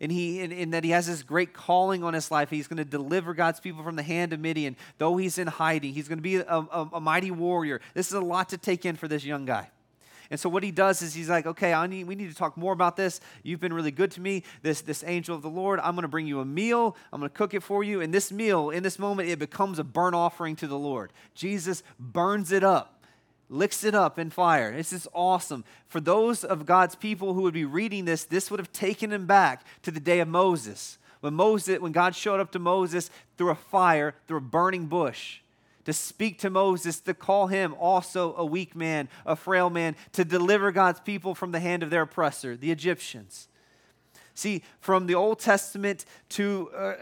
[0.00, 2.50] And, he, and, and that he has this great calling on his life.
[2.50, 4.76] He's going to deliver God's people from the hand of Midian.
[4.98, 7.80] Though he's in hiding, he's going to be a, a, a mighty warrior.
[7.94, 9.70] This is a lot to take in for this young guy.
[10.30, 12.56] And so what he does is he's like, okay, I need, we need to talk
[12.56, 13.20] more about this.
[13.42, 14.42] You've been really good to me.
[14.62, 16.96] This, this angel of the Lord, I'm going to bring you a meal.
[17.12, 18.02] I'm going to cook it for you.
[18.02, 21.12] And this meal, in this moment, it becomes a burnt offering to the Lord.
[21.34, 22.94] Jesus burns it up
[23.50, 24.76] licks it up in fire.
[24.76, 25.64] This is awesome.
[25.86, 29.26] For those of God's people who would be reading this, this would have taken them
[29.26, 30.98] back to the day of Moses.
[31.20, 35.40] When Moses, when God showed up to Moses through a fire, through a burning bush
[35.88, 40.22] to speak to Moses, to call him also a weak man, a frail man, to
[40.22, 43.48] deliver God's people from the hand of their oppressor, the Egyptians.
[44.34, 46.94] See, from the Old Testament to uh, uh,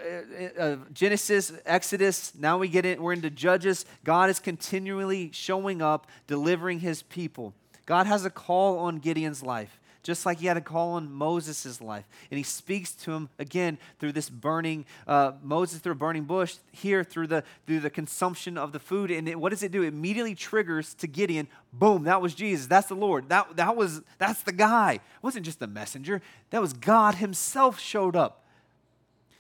[0.57, 3.87] uh, Genesis, Exodus, now we get it, we're into Judges.
[4.05, 7.55] God is continually showing up, delivering his people.
[7.87, 11.81] God has a call on Gideon's life just like he had a call on Moses'
[11.81, 12.05] life.
[12.31, 16.57] And he speaks to him again through this burning, uh, Moses through a burning bush,
[16.71, 19.11] here through the, through the consumption of the food.
[19.11, 19.83] And it, what does it do?
[19.83, 22.67] It immediately triggers to Gideon, boom, that was Jesus.
[22.67, 23.29] That's the Lord.
[23.29, 24.93] That, that was, that's the guy.
[24.93, 26.23] It wasn't just a messenger.
[26.51, 28.45] That was God himself showed up.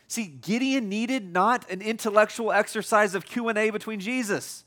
[0.08, 4.64] See, Gideon needed not an intellectual exercise of Q&A between Jesus.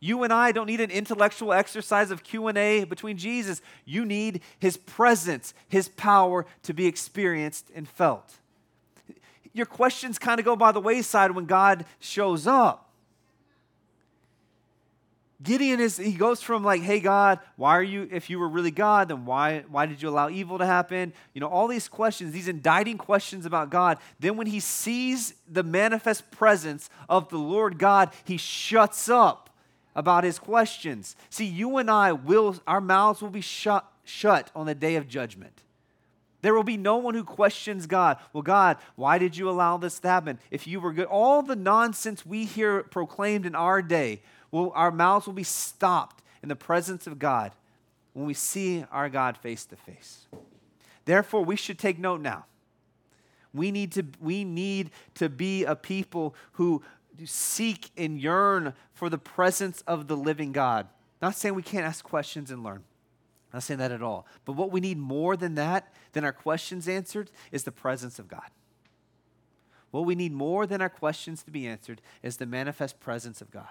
[0.00, 3.60] You and I don't need an intellectual exercise of Q&A between Jesus.
[3.84, 8.36] You need his presence, his power to be experienced and felt.
[9.52, 12.86] Your questions kind of go by the wayside when God shows up.
[15.42, 18.70] Gideon is he goes from like, "Hey God, why are you if you were really
[18.70, 22.32] God, then why why did you allow evil to happen?" You know, all these questions,
[22.32, 23.98] these indicting questions about God.
[24.18, 29.49] Then when he sees the manifest presence of the Lord God, he shuts up
[29.94, 31.16] about his questions.
[31.28, 35.08] See, you and I will, our mouths will be shut, shut on the day of
[35.08, 35.62] judgment.
[36.42, 38.16] There will be no one who questions God.
[38.32, 40.38] Well, God, why did you allow this to happen?
[40.50, 44.90] If you were good, all the nonsense we hear proclaimed in our day, well, our
[44.90, 47.52] mouths will be stopped in the presence of God
[48.14, 50.26] when we see our God face to face.
[51.04, 52.46] Therefore, we should take note now.
[53.52, 56.82] We need to, we need to be a people who
[57.26, 60.86] seek and yearn for the presence of the living God.
[61.20, 62.84] Not saying we can't ask questions and learn.
[63.52, 64.26] Not saying that at all.
[64.44, 68.28] But what we need more than that, than our questions answered, is the presence of
[68.28, 68.48] God.
[69.90, 73.50] What we need more than our questions to be answered is the manifest presence of
[73.50, 73.64] God.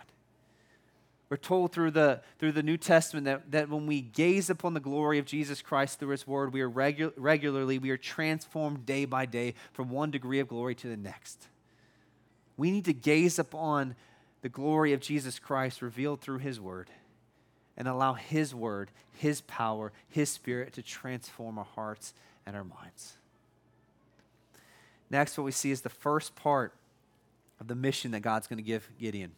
[1.29, 4.79] We're told through the, through the New Testament that, that when we gaze upon the
[4.79, 9.05] glory of Jesus Christ through his word, we are regu- regularly, we are transformed day
[9.05, 11.47] by day from one degree of glory to the next.
[12.59, 13.95] We need to gaze upon
[14.41, 16.89] the glory of Jesus Christ revealed through His Word
[17.77, 22.13] and allow His Word, His power, His Spirit to transform our hearts
[22.45, 23.13] and our minds.
[25.09, 26.73] Next, what we see is the first part
[27.61, 29.31] of the mission that God's going to give Gideon.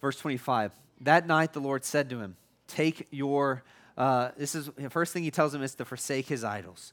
[0.00, 2.36] Verse 25 That night the Lord said to him,
[2.68, 3.64] Take your,
[3.96, 6.92] uh, this is the first thing he tells him is to forsake his idols.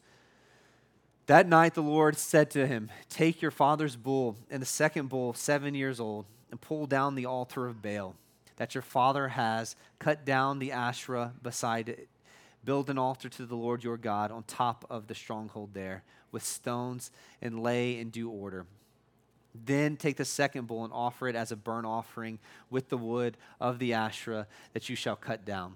[1.27, 5.33] That night the Lord said to him, Take your father's bull and the second bull,
[5.33, 8.15] seven years old, and pull down the altar of Baal
[8.57, 12.07] that your father has, cut down the Asherah beside it.
[12.63, 16.43] Build an altar to the Lord your God on top of the stronghold there with
[16.43, 17.11] stones
[17.41, 18.65] and lay in due order.
[19.53, 23.37] Then take the second bull and offer it as a burnt offering with the wood
[23.59, 25.75] of the Asherah that you shall cut down.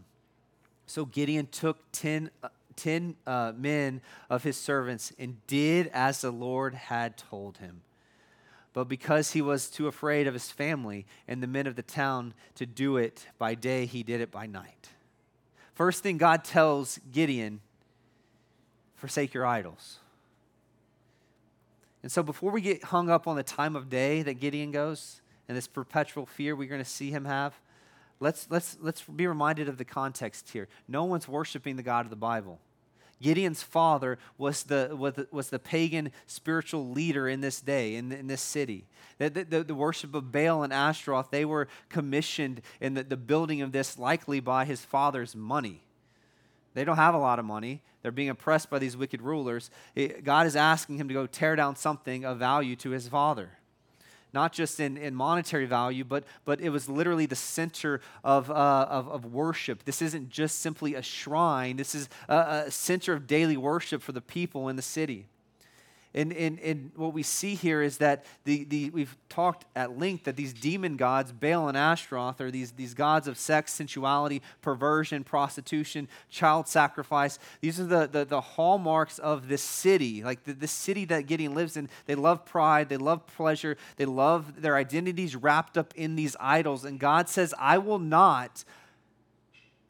[0.86, 6.32] So Gideon took ten, uh, ten uh, men of his servants and did as the
[6.32, 7.82] Lord had told him.
[8.74, 12.34] But because he was too afraid of his family and the men of the town
[12.56, 14.90] to do it by day, he did it by night.
[15.74, 17.62] First thing God tells Gideon
[18.96, 20.00] forsake your idols.
[22.04, 25.22] And so before we get hung up on the time of day that Gideon goes
[25.48, 27.60] and this perpetual fear we're going to see him have,
[28.20, 30.68] let's, let's, let's be reminded of the context here.
[30.88, 32.60] No one's worshiping the God of the Bible.
[33.22, 38.12] Gideon's father was the, was the, was the pagan spiritual leader in this day, in,
[38.12, 38.86] in this city.
[39.18, 43.62] The, the, the, worship of Baal and Ashtaroth, they were commissioned in the, the building
[43.62, 45.84] of this likely by his father's money.
[46.74, 47.82] They don't have a lot of money.
[48.02, 49.70] They're being oppressed by these wicked rulers.
[50.24, 53.50] God is asking him to go tear down something of value to his father.
[54.32, 58.86] Not just in, in monetary value, but, but it was literally the center of, uh,
[58.90, 59.86] of, of, worship.
[59.86, 64.12] This isn't just simply a shrine, this is a, a center of daily worship for
[64.12, 65.26] the people in the city.
[66.16, 70.24] And, and, and what we see here is that the, the, we've talked at length
[70.24, 75.24] that these demon gods, Baal and Ashtaroth, are these, these gods of sex, sensuality, perversion,
[75.24, 77.38] prostitution, child sacrifice.
[77.62, 81.54] These are the, the, the hallmarks of this city, like the, the city that Gideon
[81.54, 81.90] lives in.
[82.08, 86.86] They love pride, they love pleasure, they love their identities wrapped up in these idols.
[86.86, 88.64] And God says, I will not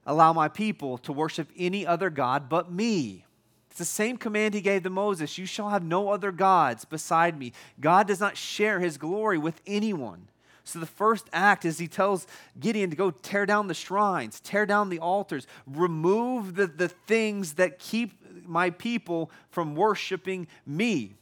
[0.06, 3.24] allow my people to worship any other God but me.
[3.70, 7.38] It's the same command he gave to Moses You shall have no other gods beside
[7.38, 7.54] me.
[7.80, 10.28] God does not share his glory with anyone.
[10.64, 12.28] So the first act is he tells
[12.60, 17.54] Gideon to go tear down the shrines, tear down the altars, remove the, the things
[17.54, 18.14] that keep
[18.48, 21.16] my people from worshiping me.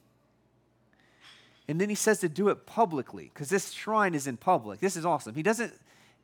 [1.69, 4.79] And then he says to do it publicly, because this shrine is in public.
[4.79, 5.35] This is awesome.
[5.35, 5.73] He doesn't,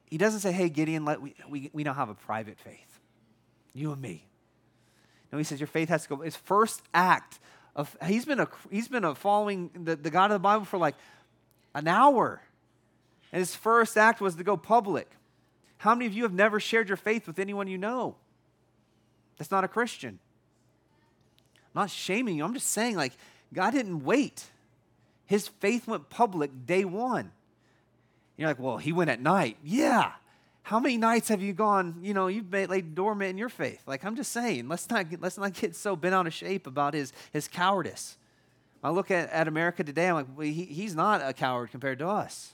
[0.09, 2.99] he doesn't say, hey, Gideon, let, we, we, we now have a private faith.
[3.73, 4.25] You and me.
[5.33, 6.17] No, he says your faith has to go.
[6.17, 7.39] His first act
[7.75, 10.77] of he's been a he's been a following the, the God of the Bible for
[10.77, 10.93] like
[11.73, 12.39] an hour.
[13.31, 15.09] And his first act was to go public.
[15.79, 18.15] How many of you have never shared your faith with anyone you know?
[19.39, 20.19] That's not a Christian.
[21.73, 22.45] I'm not shaming you.
[22.45, 23.13] I'm just saying, like,
[23.51, 24.45] God didn't wait.
[25.25, 27.31] His faith went public day one.
[28.37, 29.57] You're like, well, he went at night.
[29.63, 30.11] Yeah.
[30.63, 33.81] How many nights have you gone, you know, you've made, laid dormant in your faith?
[33.85, 36.93] Like, I'm just saying, let's not, let's not get so bent out of shape about
[36.93, 38.17] his, his cowardice.
[38.81, 41.99] I look at, at America today, I'm like, well, he, he's not a coward compared
[41.99, 42.53] to us.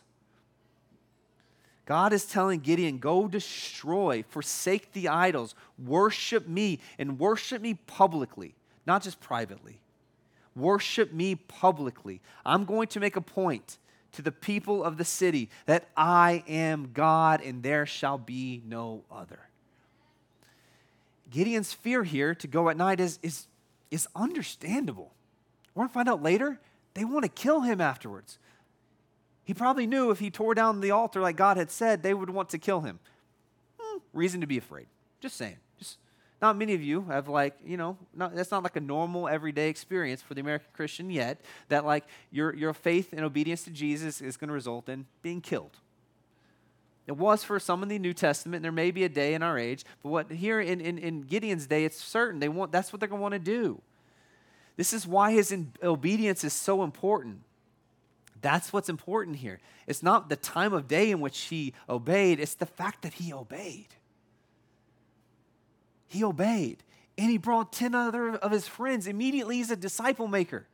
[1.86, 8.54] God is telling Gideon, go destroy, forsake the idols, worship me, and worship me publicly,
[8.86, 9.80] not just privately.
[10.56, 12.22] Worship me publicly.
[12.46, 13.78] I'm going to make a point
[14.14, 19.04] to the people of the city that I am God and there shall be no
[19.12, 19.40] other.
[21.30, 23.48] Gideon's fear here to go at night is, is,
[23.92, 25.12] is understandable.
[25.74, 26.60] We're going to find out later,
[26.96, 28.40] they want to kill him afterwards.
[29.44, 32.30] He probably knew if he tore down the altar like God had said, they would
[32.30, 33.00] want to kill him.
[33.80, 34.88] Hmm, reason to be afraid.
[35.22, 35.58] Just saying.
[36.42, 39.70] Not many of you have like, you know, not, that's not like a normal everyday
[39.70, 44.22] experience for the American Christian yet, that like your, your faith and obedience to Jesus
[44.22, 45.78] is going to result in being killed.
[47.08, 48.58] It was for some in the New Testament.
[48.58, 51.22] and There may be a day in our age, but what here in, in, in
[51.22, 53.82] Gideon's day, it's certain they want that's what they're going to want to do.
[54.78, 57.42] This is why his in, obedience is so important.
[58.42, 59.60] That's what's important here.
[59.88, 63.34] It's not the time of day in which he obeyed, it's the fact that he
[63.34, 63.88] obeyed.
[66.10, 66.84] He obeyed.
[67.18, 69.08] And he brought 10 other of his friends.
[69.08, 70.66] Immediately, he's a disciple maker.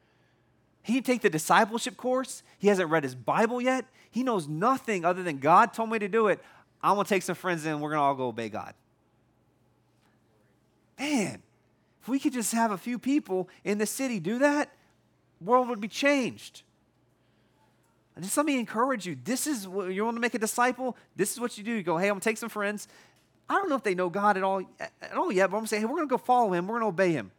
[0.82, 2.42] He didn't take the discipleship course.
[2.58, 3.86] He hasn't read his Bible yet.
[4.12, 6.40] He knows nothing other than God told me to do it.
[6.82, 7.80] I'm going to take some friends in.
[7.80, 8.74] We're going to all go obey God.
[10.98, 11.42] Man,
[12.02, 14.72] if we could just have a few people in the city do that,
[15.42, 16.62] world would be changed.
[18.16, 19.18] And just let me encourage you.
[19.22, 20.96] This is what you want to make a disciple.
[21.16, 21.74] This is what you do.
[21.74, 22.88] You go, hey, I'm gonna take some friends.
[23.50, 25.66] I don't know if they know God at all, at all yet, but I'm going
[25.66, 26.68] to say, hey, we're going to go follow him.
[26.68, 27.32] We're going to obey him.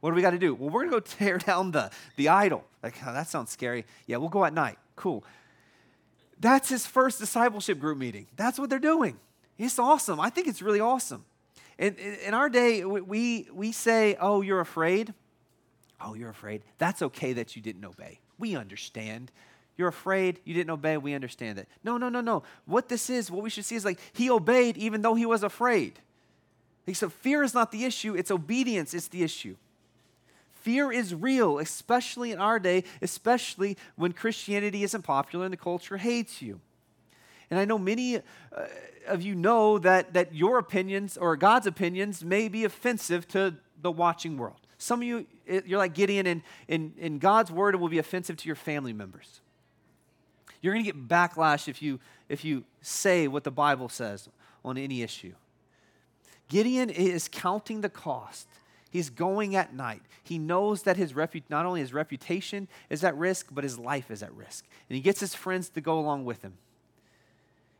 [0.00, 0.54] What do we got to do?
[0.54, 2.64] Well, we're going to go tear down the, the idol.
[2.82, 3.84] Like, oh, that sounds scary.
[4.06, 4.78] Yeah, we'll go at night.
[4.96, 5.24] Cool.
[6.40, 8.26] That's his first discipleship group meeting.
[8.36, 9.18] That's what they're doing.
[9.58, 10.18] It's awesome.
[10.18, 11.24] I think it's really awesome.
[11.78, 15.14] In, in our day, we, we say, oh, you're afraid.
[16.00, 16.64] Oh, you're afraid?
[16.78, 18.18] That's okay that you didn't obey.
[18.38, 19.30] We understand.
[19.82, 21.66] You're afraid, you didn't obey, we understand that.
[21.82, 22.44] No, no, no, no.
[22.66, 25.42] What this is, what we should see is like he obeyed even though he was
[25.42, 25.98] afraid.
[26.86, 29.56] Like, so fear is not the issue, it's obedience, it's the issue.
[30.52, 35.96] Fear is real, especially in our day, especially when Christianity isn't popular and the culture
[35.96, 36.60] hates you.
[37.50, 38.20] And I know many uh,
[39.08, 43.90] of you know that, that your opinions or God's opinions may be offensive to the
[43.90, 44.60] watching world.
[44.78, 48.36] Some of you, you're like Gideon, and in, in God's word, it will be offensive
[48.36, 49.40] to your family members.
[50.62, 54.28] You're going to get backlash if you, if you say what the Bible says
[54.64, 55.34] on any issue.
[56.48, 58.46] Gideon is counting the cost.
[58.90, 60.02] He's going at night.
[60.22, 61.14] He knows that his
[61.48, 64.66] not only his reputation is at risk, but his life is at risk.
[64.88, 66.54] And he gets his friends to go along with him.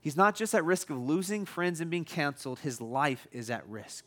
[0.00, 3.68] He's not just at risk of losing friends and being canceled, his life is at
[3.68, 4.04] risk.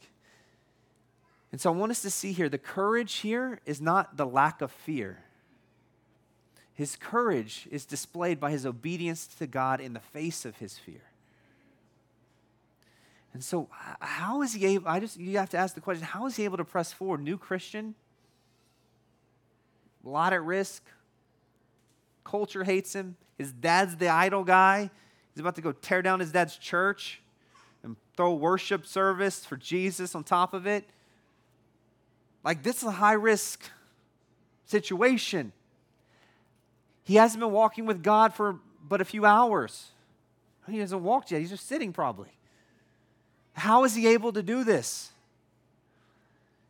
[1.51, 4.61] And so I want us to see here the courage here is not the lack
[4.61, 5.19] of fear.
[6.76, 11.01] His courage is displayed by his obedience to God in the face of his fear.
[13.34, 13.69] And so,
[13.99, 14.88] how is he able?
[14.88, 17.21] I just, you have to ask the question how is he able to press forward?
[17.21, 17.95] New Christian,
[20.05, 20.84] a lot at risk,
[22.26, 24.89] culture hates him, his dad's the idol guy.
[25.34, 27.21] He's about to go tear down his dad's church
[27.84, 30.86] and throw worship service for Jesus on top of it.
[32.43, 33.69] Like, this is a high risk
[34.65, 35.51] situation.
[37.06, 39.91] He hasn't been walking with God for but a few hours.
[40.70, 42.32] He hasn't walked yet, he's just sitting probably.
[43.53, 45.12] How is he able to do this?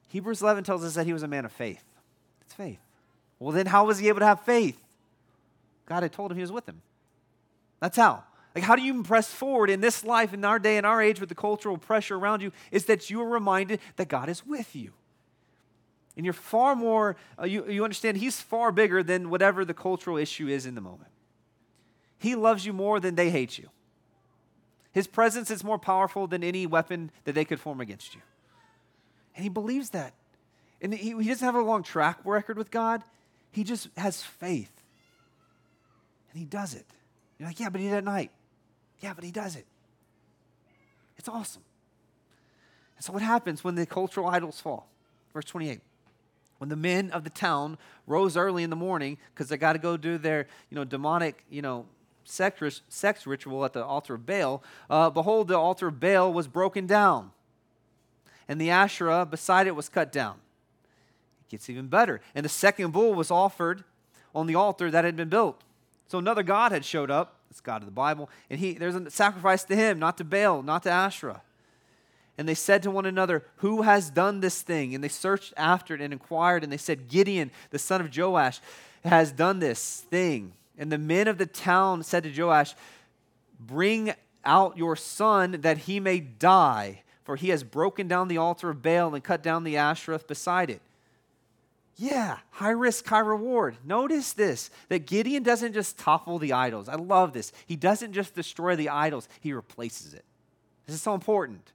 [0.09, 1.83] Hebrews 11 tells us that he was a man of faith.
[2.41, 2.79] It's faith.
[3.39, 4.79] Well, then, how was he able to have faith?
[5.87, 6.81] God had told him he was with him.
[7.79, 8.23] That's how.
[8.53, 11.19] Like, how do you press forward in this life, in our day, in our age,
[11.19, 12.51] with the cultural pressure around you?
[12.71, 14.93] Is that you are reminded that God is with you.
[16.15, 20.17] And you're far more, uh, you, you understand, He's far bigger than whatever the cultural
[20.17, 21.11] issue is in the moment.
[22.17, 23.69] He loves you more than they hate you.
[24.93, 28.21] His presence is more powerful than any weapon that they could form against you.
[29.35, 30.13] And he believes that.
[30.81, 33.03] And he, he doesn't have a long track record with God,
[33.51, 34.71] he just has faith.
[36.31, 36.85] And he does it.
[37.37, 38.31] You're like, yeah, but he did at night.
[39.01, 39.65] Yeah, but he does it.
[41.17, 41.63] It's awesome.
[42.97, 44.89] And so, what happens when the cultural idols fall?
[45.33, 45.81] Verse 28
[46.57, 47.77] when the men of the town
[48.07, 51.43] rose early in the morning because they got to go do their you know demonic
[51.49, 51.85] you know
[52.23, 56.47] sex, sex ritual at the altar of baal uh, behold the altar of baal was
[56.47, 57.31] broken down
[58.47, 60.35] and the asherah beside it was cut down.
[61.47, 63.83] It gets even better and the second bull was offered
[64.33, 65.63] on the altar that had been built.
[66.07, 69.09] So another god had showed up it's god of the bible and he there's a
[69.09, 71.41] sacrifice to him not to baal not to asherah
[72.37, 74.93] and they said to one another, Who has done this thing?
[74.93, 78.59] And they searched after it and inquired, and they said, Gideon, the son of Joash,
[79.03, 80.53] has done this thing.
[80.77, 82.75] And the men of the town said to Joash,
[83.59, 84.13] Bring
[84.43, 88.81] out your son that he may die, for he has broken down the altar of
[88.81, 90.81] Baal and cut down the Asherah beside it.
[91.97, 93.77] Yeah, high risk, high reward.
[93.85, 96.89] Notice this that Gideon doesn't just topple the idols.
[96.89, 97.53] I love this.
[97.65, 100.25] He doesn't just destroy the idols, he replaces it.
[100.85, 101.71] This is so important.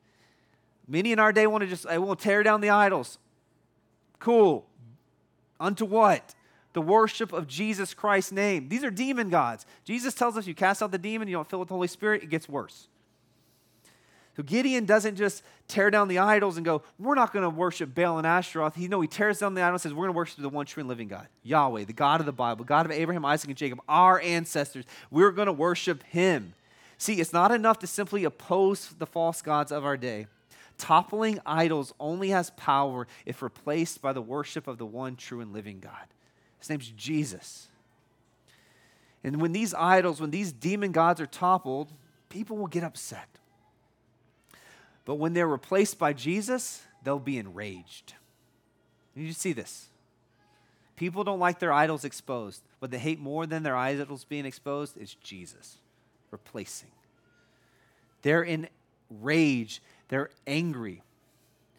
[0.91, 3.19] Many in our day want to just, I will tear down the idols.
[4.19, 4.67] Cool.
[5.61, 6.35] Unto what?
[6.73, 8.69] The worship of Jesus Christ's name.
[8.69, 9.67] These are demon gods.
[9.85, 12.25] Jesus tells us you cast out the demon, you don't fill with the Holy Spirit,
[12.25, 12.89] it gets worse.
[14.37, 17.95] So Gideon doesn't just tear down the idols and go, we're not going to worship
[17.95, 18.75] Baal and Ashtaroth.
[18.75, 20.67] He, no, he tears down the idols and says, we're going to worship the one
[20.67, 23.57] true and living God, Yahweh, the God of the Bible, God of Abraham, Isaac, and
[23.57, 24.87] Jacob, our ancestors.
[25.11, 26.55] We're going to worship him.
[26.99, 30.27] See, it's not enough to simply oppose the false gods of our day.
[30.81, 35.53] Toppling idols only has power if replaced by the worship of the one true and
[35.53, 36.07] living God.
[36.59, 37.69] His name's Jesus.
[39.23, 41.93] And when these idols, when these demon gods are toppled,
[42.31, 43.29] people will get upset.
[45.05, 48.15] But when they're replaced by Jesus, they'll be enraged.
[49.15, 49.91] You see this.
[50.97, 52.63] People don't like their idols exposed.
[52.79, 55.77] What they hate more than their idols being exposed is Jesus
[56.31, 56.91] replacing.
[58.23, 58.69] They're in
[59.11, 61.03] rage they're angry.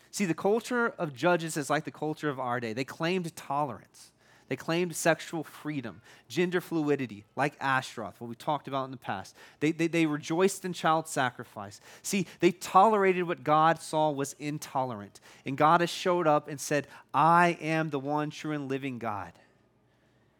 [0.09, 2.73] See, the culture of judges is like the culture of our day.
[2.73, 4.11] They claimed tolerance.
[4.47, 9.35] They claimed sexual freedom, gender fluidity, like Ashtaroth, what we talked about in the past.
[9.61, 11.79] They, they, they rejoiced in child sacrifice.
[12.03, 15.21] See, they tolerated what God saw was intolerant.
[15.45, 19.31] And God has showed up and said, I am the one true and living God.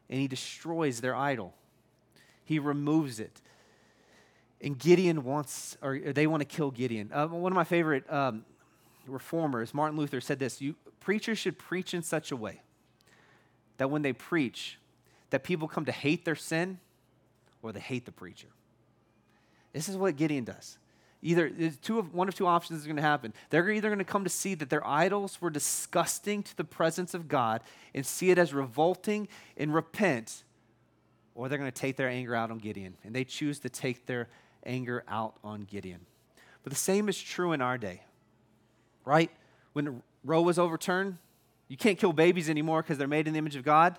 [0.10, 1.54] And He destroys their idol,
[2.44, 3.42] He removes it
[4.64, 7.12] and Gideon wants, or they want to kill Gideon.
[7.14, 8.45] Uh, one of my favorite um,
[9.07, 12.62] reformers, Martin Luther, said this: "You preachers should preach in such a way
[13.78, 14.78] that when they preach,
[15.32, 16.80] that people come to hate their sin
[17.64, 18.47] or they hate the preacher.
[19.74, 20.78] This is what Gideon does.
[21.24, 21.49] Either
[21.82, 23.34] two of, one of two options is going to happen.
[23.49, 27.14] They're either going to come to see that their idols were disgusting to the presence
[27.14, 27.62] of God
[27.93, 30.43] and see it as revolting and repent,
[31.36, 32.97] or they're going to take their anger out on Gideon.
[33.03, 34.30] And they choose to take their
[34.66, 36.05] anger out on Gideon.
[36.64, 38.01] But the same is true in our day,
[39.05, 39.32] right?
[39.74, 41.18] When Roe was overturned,
[41.68, 43.97] you can't kill babies anymore because they're made in the image of God.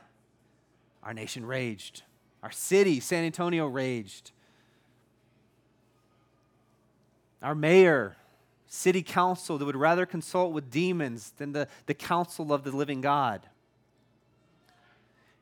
[1.03, 2.03] Our nation raged.
[2.43, 4.31] Our city, San Antonio, raged.
[7.43, 8.17] Our mayor,
[8.67, 13.01] city council that would rather consult with demons than the, the counsel of the living
[13.01, 13.49] God.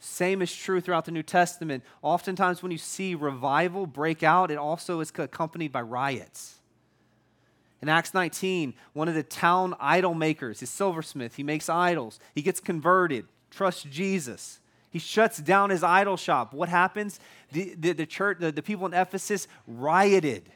[0.01, 1.85] Same is true throughout the New Testament.
[2.01, 6.57] Oftentimes, when you see revival break out, it also is accompanied by riots.
[7.83, 11.37] In Acts 19, one of the town idol makers is silversmith.
[11.37, 12.19] He makes idols.
[12.35, 14.61] He gets converted, trusts Jesus.
[14.89, 16.55] He shuts down his idol shop.
[16.55, 17.21] What happens?
[17.53, 20.51] The, the, the church, the, the people in Ephesus rioted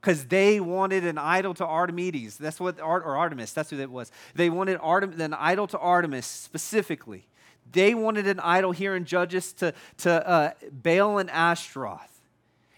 [0.00, 2.36] because they wanted an idol to Artemis.
[2.36, 4.10] That's what, or Artemis, that's who it was.
[4.34, 7.27] They wanted Artem, an idol to Artemis specifically.
[7.72, 12.20] They wanted an idol here in Judges to, to uh, Baal and Ashtaroth.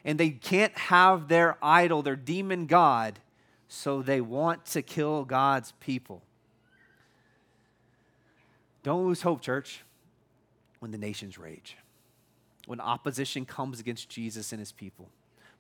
[0.05, 3.19] And they can't have their idol, their demon god,
[3.69, 6.23] so they want to kill God's people.
[8.83, 9.83] Don't lose hope, church,
[10.79, 11.77] when the nations rage,
[12.67, 15.11] when opposition comes against Jesus and his people.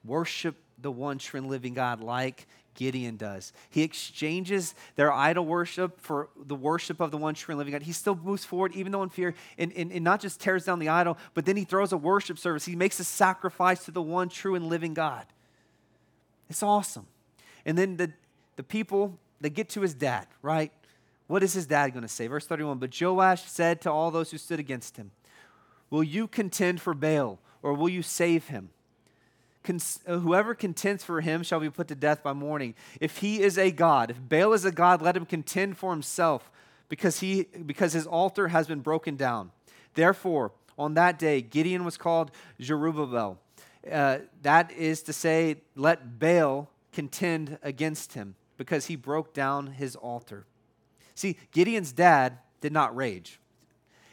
[0.05, 3.53] Worship the one true and living God like Gideon does.
[3.68, 7.83] He exchanges their idol worship for the worship of the one true and living God.
[7.83, 10.78] He still moves forward, even though in fear, and, and, and not just tears down
[10.78, 12.64] the idol, but then he throws a worship service.
[12.64, 15.26] He makes a sacrifice to the one true and living God.
[16.49, 17.07] It's awesome.
[17.66, 18.12] And then the,
[18.57, 20.72] the people, they get to his dad, right?
[21.26, 22.26] What is his dad going to say?
[22.26, 25.11] Verse 31 But Joash said to all those who stood against him,
[25.91, 28.70] Will you contend for Baal, or will you save him?
[29.69, 32.75] Uh, whoever contends for him shall be put to death by morning.
[33.01, 36.51] If he is a god, if Baal is a god, let him contend for himself,
[36.89, 39.51] because he because his altar has been broken down.
[39.95, 43.37] Therefore, on that day, Gideon was called Jerubbaal.
[43.91, 49.95] Uh, that is to say, let Baal contend against him, because he broke down his
[49.95, 50.47] altar.
[51.15, 53.41] See, Gideon's dad did not rage.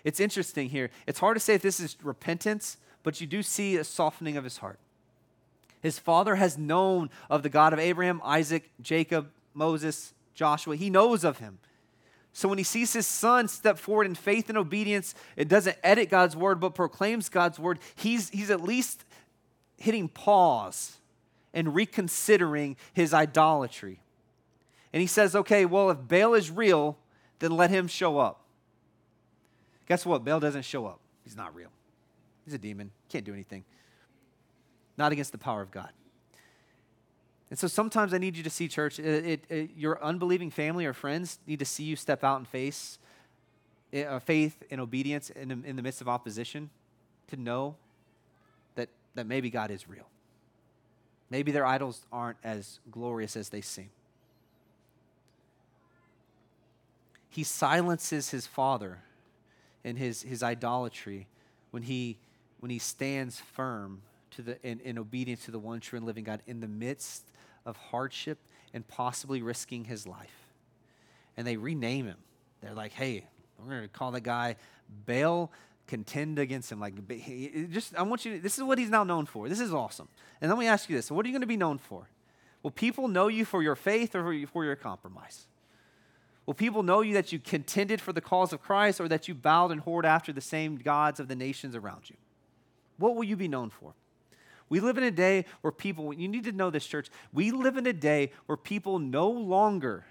[0.04, 0.90] It's interesting here.
[1.06, 4.44] It's hard to say if this is repentance, but you do see a softening of
[4.44, 4.80] his heart.
[5.82, 10.76] His father has known of the God of Abraham, Isaac, Jacob, Moses, Joshua.
[10.76, 11.60] He knows of him.
[12.34, 16.10] So when he sees his son step forward in faith and obedience, it doesn't edit
[16.10, 17.80] God's word, but proclaims God's word.
[17.96, 19.06] He's, he's at least
[19.78, 20.98] hitting pause
[21.54, 24.00] and reconsidering his idolatry.
[24.94, 26.98] And he says, okay, well, if Baal is real,
[27.40, 28.42] then let him show up.
[29.88, 30.24] Guess what?
[30.24, 31.00] Baal doesn't show up.
[31.24, 31.70] He's not real.
[32.46, 32.92] He's a demon.
[33.10, 33.64] Can't do anything
[34.98, 35.90] not against the power of God.
[37.50, 40.86] And so sometimes I need you to see, church, it, it, it, your unbelieving family
[40.86, 43.00] or friends need to see you step out and face
[43.96, 46.70] uh, faith and obedience in, in the midst of opposition
[47.28, 47.76] to know
[48.76, 50.08] that, that maybe God is real.
[51.30, 53.90] Maybe their idols aren't as glorious as they seem.
[57.30, 59.00] He silences his father
[59.86, 61.28] and his, his idolatry
[61.72, 62.18] when he,
[62.60, 64.02] when he stands firm
[64.38, 67.26] to the, in, in obedience to the one true and living God in the midst
[67.66, 68.40] of hardship
[68.74, 70.48] and possibly risking his life.
[71.36, 72.18] And they rename him.
[72.62, 73.26] They're like, hey,
[73.60, 74.56] we're going to call the guy
[75.06, 75.52] Baal
[75.88, 76.80] contend against him.
[76.80, 76.94] Like,
[77.72, 79.50] just, I want you to, this is what he's now known for.
[79.50, 80.08] This is awesome.
[80.42, 82.08] And let me ask you this what are you going to be known for?
[82.64, 85.48] Will people know you for your faith or for your compromise?
[86.46, 89.36] Will people know you that you contended for the cause of Christ or that you
[89.36, 92.16] bowed and whored after the same gods of the nations around you?
[92.98, 93.94] What will you be known for?
[94.70, 97.78] We live in a day where people, you need to know this, church, we live
[97.78, 100.06] in a day where people no longer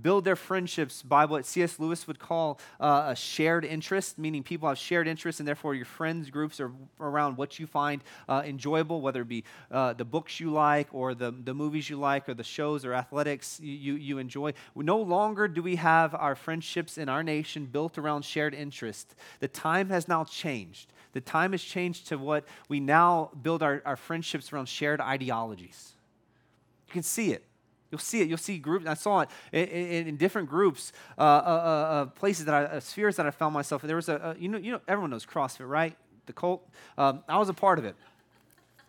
[0.00, 1.78] build their friendships by what C.S.
[1.78, 5.84] Lewis would call uh, a shared interest, meaning people have shared interests, and therefore your
[5.84, 10.40] friends groups are around what you find uh, enjoyable, whether it be uh, the books
[10.40, 14.18] you like, or the, the movies you like, or the shows or athletics you, you,
[14.18, 14.52] enjoy.
[14.74, 19.14] No longer do we have our friendships in our nation built around shared interest.
[19.40, 20.92] The time has now changed.
[21.12, 25.94] The time has changed to what we now build our, our friendships around shared ideologies.
[26.86, 27.44] You can see it.
[27.90, 28.28] You'll see it.
[28.28, 28.86] You'll see groups.
[28.86, 32.80] I saw it in, in, in different groups, uh, uh, uh, places that I, uh,
[32.80, 33.82] spheres that I found myself.
[33.82, 35.96] There was a, a, you know, you know, everyone knows CrossFit, right?
[36.26, 36.68] The cult.
[36.96, 37.96] Um, I was a part of it.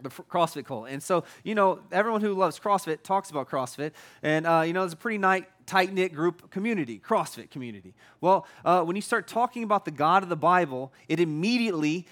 [0.04, 0.88] The CrossFit cult.
[0.90, 3.92] And so, you know, everyone who loves CrossFit talks about CrossFit.
[4.24, 7.94] And, uh, you know, it's a pretty nice, tight knit group community, CrossFit community.
[8.20, 12.08] Well, uh, when you start talking about the God of the Bible, it immediately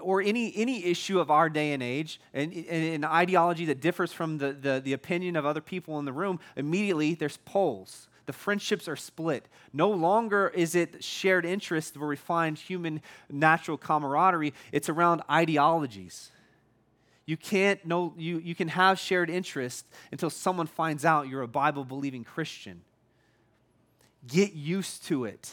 [0.00, 4.38] or any, any issue of our day and age, and, an ideology that differs from
[4.38, 8.08] the, the, the opinion of other people in the room, immediately there's poles.
[8.26, 9.48] The friendships are split.
[9.72, 16.30] No longer is it shared interest where we find human natural camaraderie, it's around ideologies.
[17.30, 21.46] You can't know you, you can have shared interest until someone finds out you're a
[21.46, 22.80] Bible believing Christian.
[24.26, 25.52] Get used to it.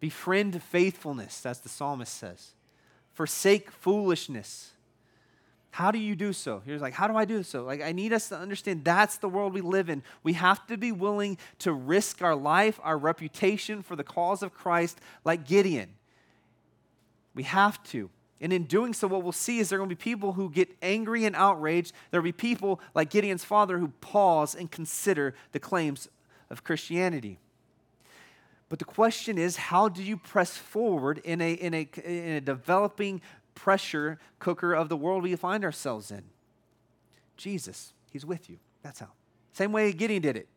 [0.00, 2.54] Befriend faithfulness, as the psalmist says.
[3.12, 4.72] Forsake foolishness.
[5.70, 6.60] How do you do so?
[6.66, 7.62] Here's like, how do I do so?
[7.62, 10.02] Like, I need us to understand that's the world we live in.
[10.24, 14.52] We have to be willing to risk our life, our reputation for the cause of
[14.52, 15.90] Christ, like Gideon.
[17.36, 18.10] We have to.
[18.40, 20.50] And in doing so, what we'll see is there are going to be people who
[20.50, 21.92] get angry and outraged.
[22.10, 26.08] There will be people like Gideon's father who pause and consider the claims
[26.50, 27.38] of Christianity.
[28.68, 32.40] But the question is, how do you press forward in a, in a, in a
[32.40, 33.20] developing
[33.54, 36.24] pressure cooker of the world we find ourselves in?
[37.36, 38.58] Jesus, He's with you.
[38.82, 39.10] That's how.
[39.52, 40.48] Same way Gideon did it.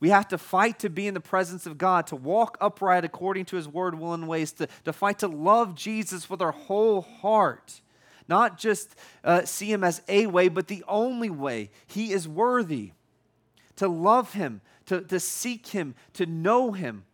[0.00, 3.44] We have to fight to be in the presence of God, to walk upright according
[3.46, 7.02] to his word, will, and ways, to, to fight to love Jesus with our whole
[7.02, 7.82] heart.
[8.26, 11.70] Not just uh, see him as a way, but the only way.
[11.86, 12.92] He is worthy.
[13.76, 17.04] To love him, to, to seek him, to know him.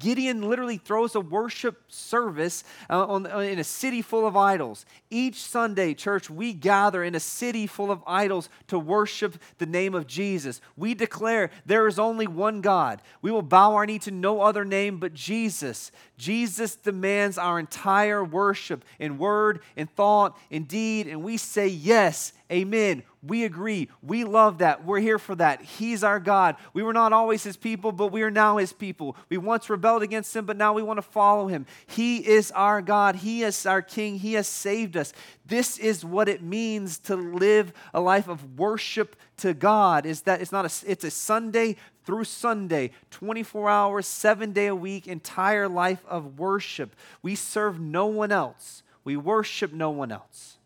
[0.00, 4.84] Gideon literally throws a worship service uh, on, uh, in a city full of idols.
[5.10, 9.94] Each Sunday, church, we gather in a city full of idols to worship the name
[9.94, 10.60] of Jesus.
[10.76, 13.02] We declare there is only one God.
[13.22, 15.92] We will bow our knee to no other name but Jesus.
[16.18, 22.32] Jesus demands our entire worship in word, in thought, in deed, and we say yes,
[22.50, 23.02] amen.
[23.22, 23.88] We agree.
[24.02, 24.84] We love that.
[24.84, 25.60] We're here for that.
[25.60, 26.56] He's our God.
[26.72, 29.16] We were not always his people, but we are now his people.
[29.28, 31.66] We once rebelled against him, but now we want to follow him.
[31.86, 33.16] He is our God.
[33.16, 34.18] He is our King.
[34.18, 35.12] He has saved us.
[35.46, 40.06] This is what it means to live a life of worship to God.
[40.06, 44.74] Is that it's not a it's a Sunday through Sunday, 24 hours, 7 day a
[44.74, 46.96] week entire life of worship.
[47.22, 48.82] We serve no one else.
[49.04, 50.56] We worship no one else.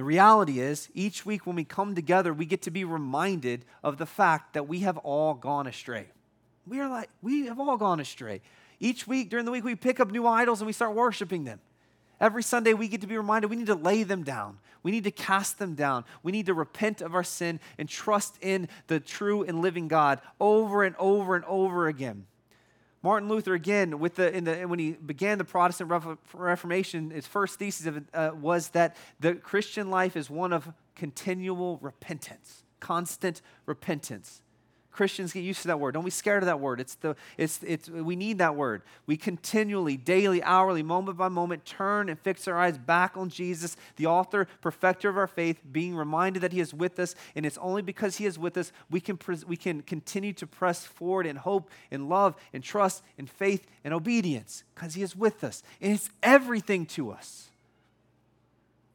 [0.00, 3.98] The reality is, each week when we come together, we get to be reminded of
[3.98, 6.06] the fact that we have all gone astray.
[6.66, 8.40] We are like, we have all gone astray.
[8.78, 11.60] Each week, during the week, we pick up new idols and we start worshiping them.
[12.18, 14.56] Every Sunday, we get to be reminded we need to lay them down.
[14.82, 16.06] We need to cast them down.
[16.22, 20.22] We need to repent of our sin and trust in the true and living God
[20.40, 22.24] over and over and over again.
[23.02, 25.90] Martin Luther, again, with the, in the, when he began the Protestant
[26.34, 31.78] Reformation, his first thesis of uh, was that the Christian life is one of continual
[31.80, 34.42] repentance, constant repentance.
[34.92, 35.92] Christians get used to that word.
[35.94, 36.80] Don't be scared of that word.
[36.80, 38.82] It's the, it's, it's, we need that word.
[39.06, 43.76] We continually, daily, hourly, moment by moment, turn and fix our eyes back on Jesus,
[43.96, 47.14] the author, perfecter of our faith, being reminded that He is with us.
[47.36, 50.84] And it's only because He is with us we can, we can continue to press
[50.84, 55.44] forward in hope, in love, in trust, in faith, and obedience because He is with
[55.44, 55.62] us.
[55.80, 57.49] And it's everything to us.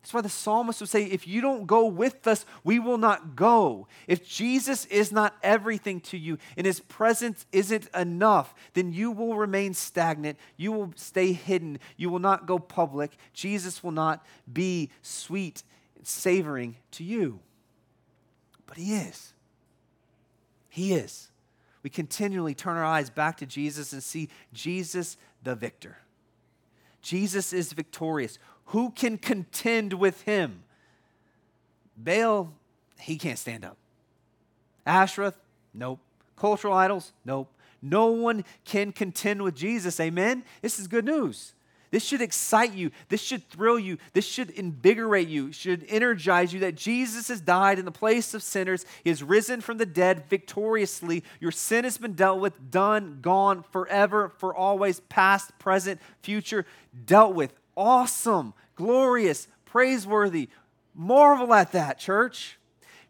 [0.06, 3.36] That's why the psalmist would say, If you don't go with us, we will not
[3.36, 3.88] go.
[4.06, 9.36] If Jesus is not everything to you and his presence isn't enough, then you will
[9.36, 10.38] remain stagnant.
[10.58, 11.80] You will stay hidden.
[11.98, 13.18] You will not go public.
[13.34, 15.64] Jesus will not be sweet,
[16.04, 17.40] savoring to you.
[18.68, 19.34] But he is.
[20.70, 21.32] He is.
[21.82, 25.98] We continually turn our eyes back to Jesus and see Jesus the victor.
[27.02, 28.38] Jesus is victorious.
[28.66, 30.64] Who can contend with him?
[31.98, 32.52] Baal,
[33.00, 33.78] he can't stand up.
[34.86, 35.34] Asherah,
[35.74, 36.00] nope.
[36.36, 37.52] Cultural idols, nope.
[37.82, 40.00] No one can contend with Jesus.
[40.00, 40.44] Amen?
[40.62, 41.54] This is good news.
[41.92, 42.92] This should excite you.
[43.08, 43.98] This should thrill you.
[44.14, 48.44] This should invigorate you, should energize you that Jesus has died in the place of
[48.44, 48.86] sinners.
[49.04, 51.24] He has risen from the dead victoriously.
[51.40, 56.66] Your sin has been dealt with, done, gone, forever, for always, past, present, future,
[57.06, 60.50] dealt with awesome, glorious, praiseworthy.
[60.94, 62.58] Marvel at that, church.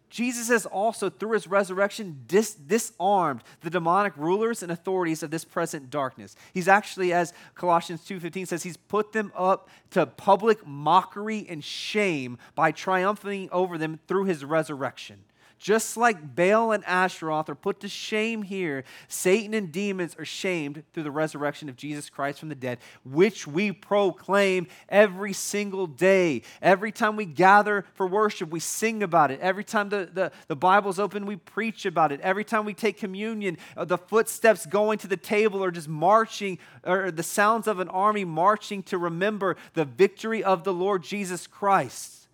[0.09, 5.43] Jesus has also, through his resurrection, dis- disarmed the demonic rulers and authorities of this
[5.43, 6.38] present darkness.
[6.53, 12.38] He's actually, as Colossians 2.15 says, he's put them up to public mockery and shame
[12.55, 15.26] by triumphing over them through his resurrection.
[15.58, 20.84] Just like Baal and Ashtaroth are put to shame here, Satan and demons are shamed
[20.93, 26.41] through the resurrection of Jesus Christ from the dead, which we proclaim every single day.
[26.62, 29.39] Every time we gather for worship, we sing about it.
[29.39, 32.20] Every time the, the, the Bible's open, we preach about it.
[32.22, 36.60] Every time we take communion, uh, the footsteps going to the table are just marching,
[36.84, 41.47] or the sounds of an army marching to remember the victory of the Lord Jesus
[41.47, 42.28] Christ.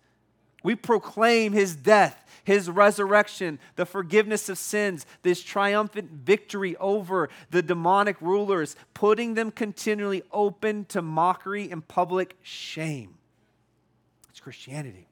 [0.62, 7.62] We proclaim his death his resurrection, the forgiveness of sins, this triumphant victory over the
[7.62, 13.14] demonic rulers, putting them continually open to mockery and public shame.
[14.30, 15.06] It's Christianity.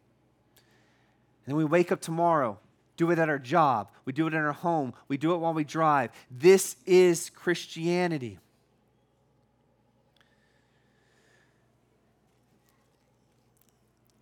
[1.44, 2.58] And then we wake up tomorrow,
[2.96, 5.54] do it at our job, we do it in our home, we do it while
[5.54, 6.10] we drive.
[6.30, 8.38] This is Christianity.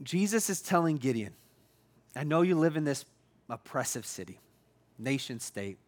[0.02, 1.34] Jesus is telling Gideon,
[2.18, 3.04] I know you live in this
[3.48, 4.40] oppressive city,
[4.98, 5.78] nation state.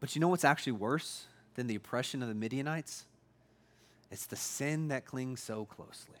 [0.00, 3.04] But you know what's actually worse than the oppression of the Midianites?
[4.10, 6.16] It's the sin that clings so closely.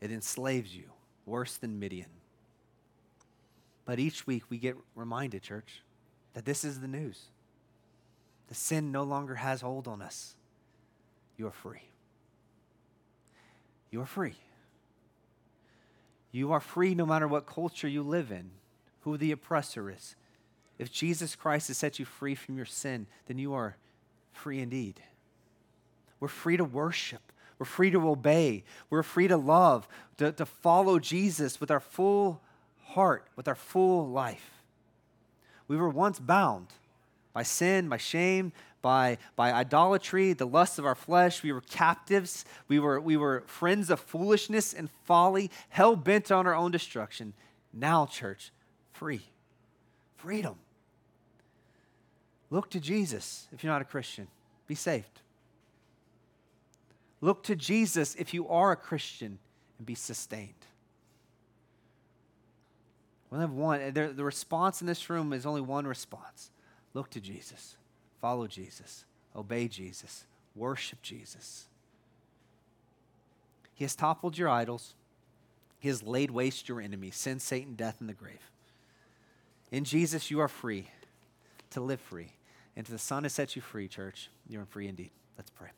[0.00, 0.84] It enslaves you
[1.26, 2.10] worse than Midian.
[3.84, 5.82] But each week we get reminded, church,
[6.34, 7.22] that this is the news.
[8.46, 10.36] The sin no longer has hold on us.
[11.36, 11.88] You are free.
[13.90, 14.36] You are free.
[16.32, 18.50] You are free no matter what culture you live in,
[19.00, 20.14] who the oppressor is.
[20.78, 23.76] If Jesus Christ has set you free from your sin, then you are
[24.32, 25.00] free indeed.
[26.20, 27.32] We're free to worship.
[27.58, 28.64] We're free to obey.
[28.88, 32.40] We're free to love, to, to follow Jesus with our full
[32.84, 34.50] heart, with our full life.
[35.66, 36.68] We were once bound
[37.32, 38.52] by sin, by shame,
[38.82, 41.42] by, by idolatry, the lust of our flesh.
[41.42, 42.44] We were captives.
[42.68, 47.34] We were, we were friends of foolishness and folly, hell bent on our own destruction.
[47.72, 48.52] Now, church,
[48.92, 49.22] free.
[50.16, 50.56] Freedom.
[52.50, 54.26] Look to Jesus if you're not a Christian.
[54.66, 55.20] Be saved.
[57.20, 59.38] Look to Jesus if you are a Christian
[59.78, 60.54] and be sustained.
[63.30, 63.92] We have one.
[63.92, 66.50] The response in this room is only one response.
[66.94, 67.76] Look to Jesus.
[68.20, 69.04] Follow Jesus.
[69.34, 70.24] Obey Jesus.
[70.54, 71.66] Worship Jesus.
[73.74, 74.94] He has toppled your idols.
[75.78, 78.50] He has laid waste your enemies sin, Satan, death, and the grave.
[79.70, 80.88] In Jesus, you are free
[81.70, 82.32] to live free.
[82.76, 84.30] And to the Son has set you free, church.
[84.48, 85.10] You're free indeed.
[85.36, 85.68] Let's pray.